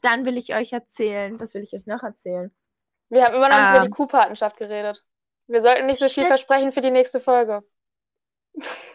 [0.00, 2.50] Dann will ich euch erzählen, was will ich euch noch erzählen?
[3.10, 5.04] Wir haben immer noch ähm, über die Kuhpatenschaft geredet.
[5.48, 7.62] Wir sollten nicht so viel versprechen für die nächste Folge.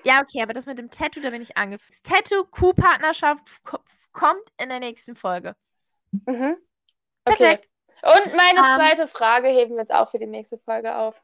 [0.04, 2.06] Ja, okay, aber das mit dem Tattoo, da bin ich angefixt.
[2.06, 3.48] Tattoo, Kuhpartnerschaft
[4.14, 5.56] kommt in der nächsten Folge.
[6.12, 6.58] Mhm.
[7.26, 7.38] Okay.
[7.38, 7.70] Perfekt.
[8.02, 8.76] Und meine um, ähm.
[8.78, 11.22] zweite Frage heben wir jetzt auch für die nächste Folge auf.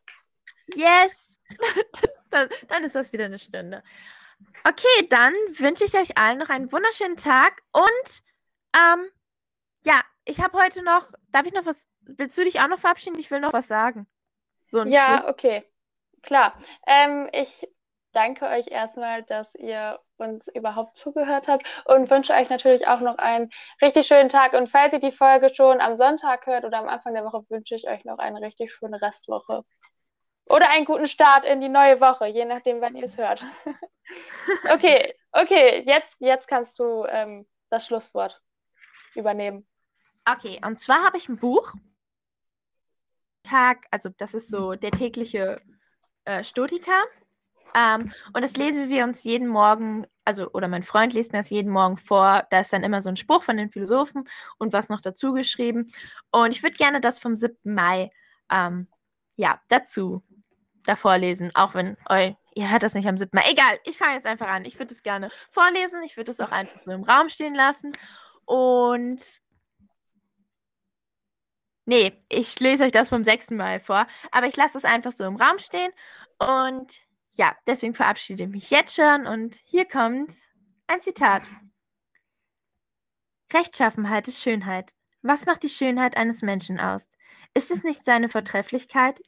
[0.76, 1.38] Yes!
[2.30, 3.84] dann, dann ist das wieder eine Stunde.
[4.63, 8.21] Okay, dann wünsche ich euch allen noch einen wunderschönen Tag und
[8.75, 9.09] ähm,
[9.83, 13.19] ja, ich habe heute noch, darf ich noch was, willst du dich auch noch verabschieden?
[13.19, 14.07] Ich will noch was sagen.
[14.69, 15.29] So ja, Schluss.
[15.31, 15.63] okay.
[16.21, 16.53] Klar.
[16.85, 17.67] Ähm, ich
[18.13, 23.17] danke euch erstmal, dass ihr uns überhaupt zugehört habt und wünsche euch natürlich auch noch
[23.17, 23.49] einen
[23.81, 24.53] richtig schönen Tag.
[24.53, 27.75] Und falls ihr die Folge schon am Sonntag hört oder am Anfang der Woche, wünsche
[27.75, 29.63] ich euch noch eine richtig schöne Restwoche.
[30.52, 33.43] Oder einen guten Start in die neue Woche, je nachdem, wann ihr es hört.
[34.70, 38.41] okay, okay, jetzt, jetzt kannst du ähm, das Schlusswort
[39.16, 39.66] übernehmen.
[40.26, 41.74] Okay, und zwar habe ich ein Buch.
[43.43, 45.62] Tag, also das ist so der tägliche
[46.26, 47.02] äh, Stotika.
[47.74, 51.49] Ähm, und das lesen wir uns jeden Morgen, also, oder mein Freund liest mir das
[51.49, 52.45] jeden Morgen vor.
[52.49, 54.28] Da ist dann immer so ein Spruch von den Philosophen
[54.58, 55.93] und was noch dazu geschrieben.
[56.30, 57.56] Und ich würde gerne das vom 7.
[57.64, 58.12] Mai,
[58.49, 58.88] ähm,
[59.38, 60.24] ja, dazu,
[60.86, 63.29] davor lesen, auch wenn, eu, ihr hört das nicht am 7.
[63.34, 63.49] Mai.
[63.49, 64.65] Egal, ich fange jetzt einfach an.
[64.65, 66.01] Ich würde es gerne vorlesen.
[66.03, 67.93] Ich würde es auch einfach so im Raum stehen lassen.
[68.45, 69.41] Und
[71.86, 73.51] Nee, ich lese euch das vom 6.
[73.51, 75.91] Mai vor, aber ich lasse es einfach so im Raum stehen
[76.38, 76.93] und
[77.34, 80.34] ja, deswegen verabschiede ich mich jetzt schon und hier kommt
[80.88, 81.47] ein Zitat.
[83.51, 84.91] Rechtschaffenheit ist Schönheit.
[85.21, 87.07] Was macht die Schönheit eines Menschen aus?
[87.53, 89.19] Ist es nicht seine Vortrefflichkeit?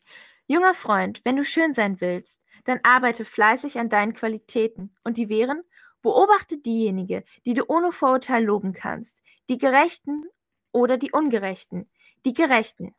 [0.47, 4.95] Junger Freund, wenn du schön sein willst, dann arbeite fleißig an deinen Qualitäten.
[5.03, 5.63] Und die wären?
[6.01, 10.25] Beobachte diejenige, die du ohne Vorurteil loben kannst, die Gerechten
[10.73, 11.89] oder die Ungerechten,
[12.25, 12.93] die Gerechten,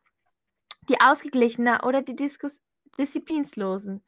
[0.88, 2.62] die Ausgeglichener oder die Diskus
[2.96, 4.04] Disziplinslosen,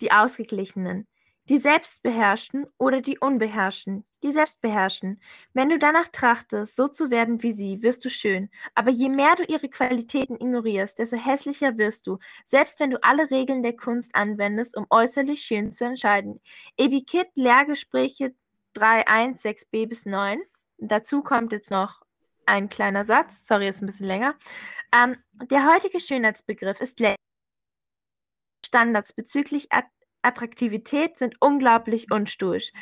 [0.00, 1.06] die Ausgeglichenen,
[1.52, 5.20] die Selbstbeherrschten oder die Unbeherrschten, die Selbstbeherrschen.
[5.52, 8.48] Wenn du danach trachtest, so zu werden wie sie, wirst du schön.
[8.74, 13.30] Aber je mehr du ihre Qualitäten ignorierst, desto hässlicher wirst du, selbst wenn du alle
[13.30, 16.40] Regeln der Kunst anwendest, um äußerlich schön zu entscheiden.
[16.78, 18.34] Ebikit, Lehrgespräche
[18.74, 20.40] 3.1, 6b bis 9.
[20.78, 22.00] Dazu kommt jetzt noch
[22.46, 24.36] ein kleiner Satz, sorry, ist ein bisschen länger.
[24.90, 25.18] Ähm,
[25.50, 26.98] der heutige Schönheitsbegriff ist
[28.64, 29.70] Standards bezüglich
[30.22, 32.72] Attraktivität sind unglaublich unstoisch,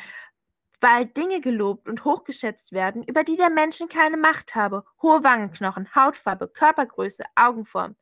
[0.79, 4.83] weil Dinge gelobt und hochgeschätzt werden, über die der Menschen keine Macht habe.
[5.01, 7.95] Hohe Wangenknochen, Hautfarbe, Körpergröße, Augenform.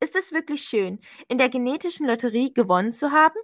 [0.00, 3.38] Ist es wirklich schön, in der genetischen Lotterie gewonnen zu haben?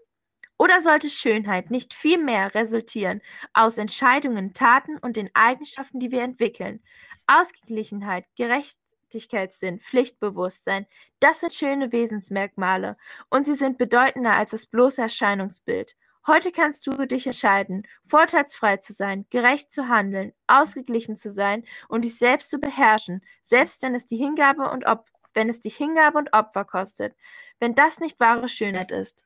[0.56, 3.22] Oder sollte Schönheit nicht vielmehr resultieren
[3.54, 6.82] aus Entscheidungen, Taten und den Eigenschaften, die wir entwickeln?
[7.26, 8.78] Ausgeglichenheit, Gerecht
[9.14, 10.86] Gerechtigkeitssinn, Pflichtbewusstsein,
[11.20, 12.96] das sind schöne Wesensmerkmale
[13.30, 15.96] und sie sind bedeutender als das bloße Erscheinungsbild.
[16.26, 22.04] Heute kannst du dich entscheiden, vorteilsfrei zu sein, gerecht zu handeln, ausgeglichen zu sein und
[22.04, 26.18] dich selbst zu beherrschen, selbst wenn es die Hingabe und Opfer, wenn es dich Hingabe
[26.18, 27.14] und Opfer kostet.
[27.60, 29.24] Wenn das nicht wahre Schönheit ist,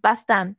[0.00, 0.56] was dann?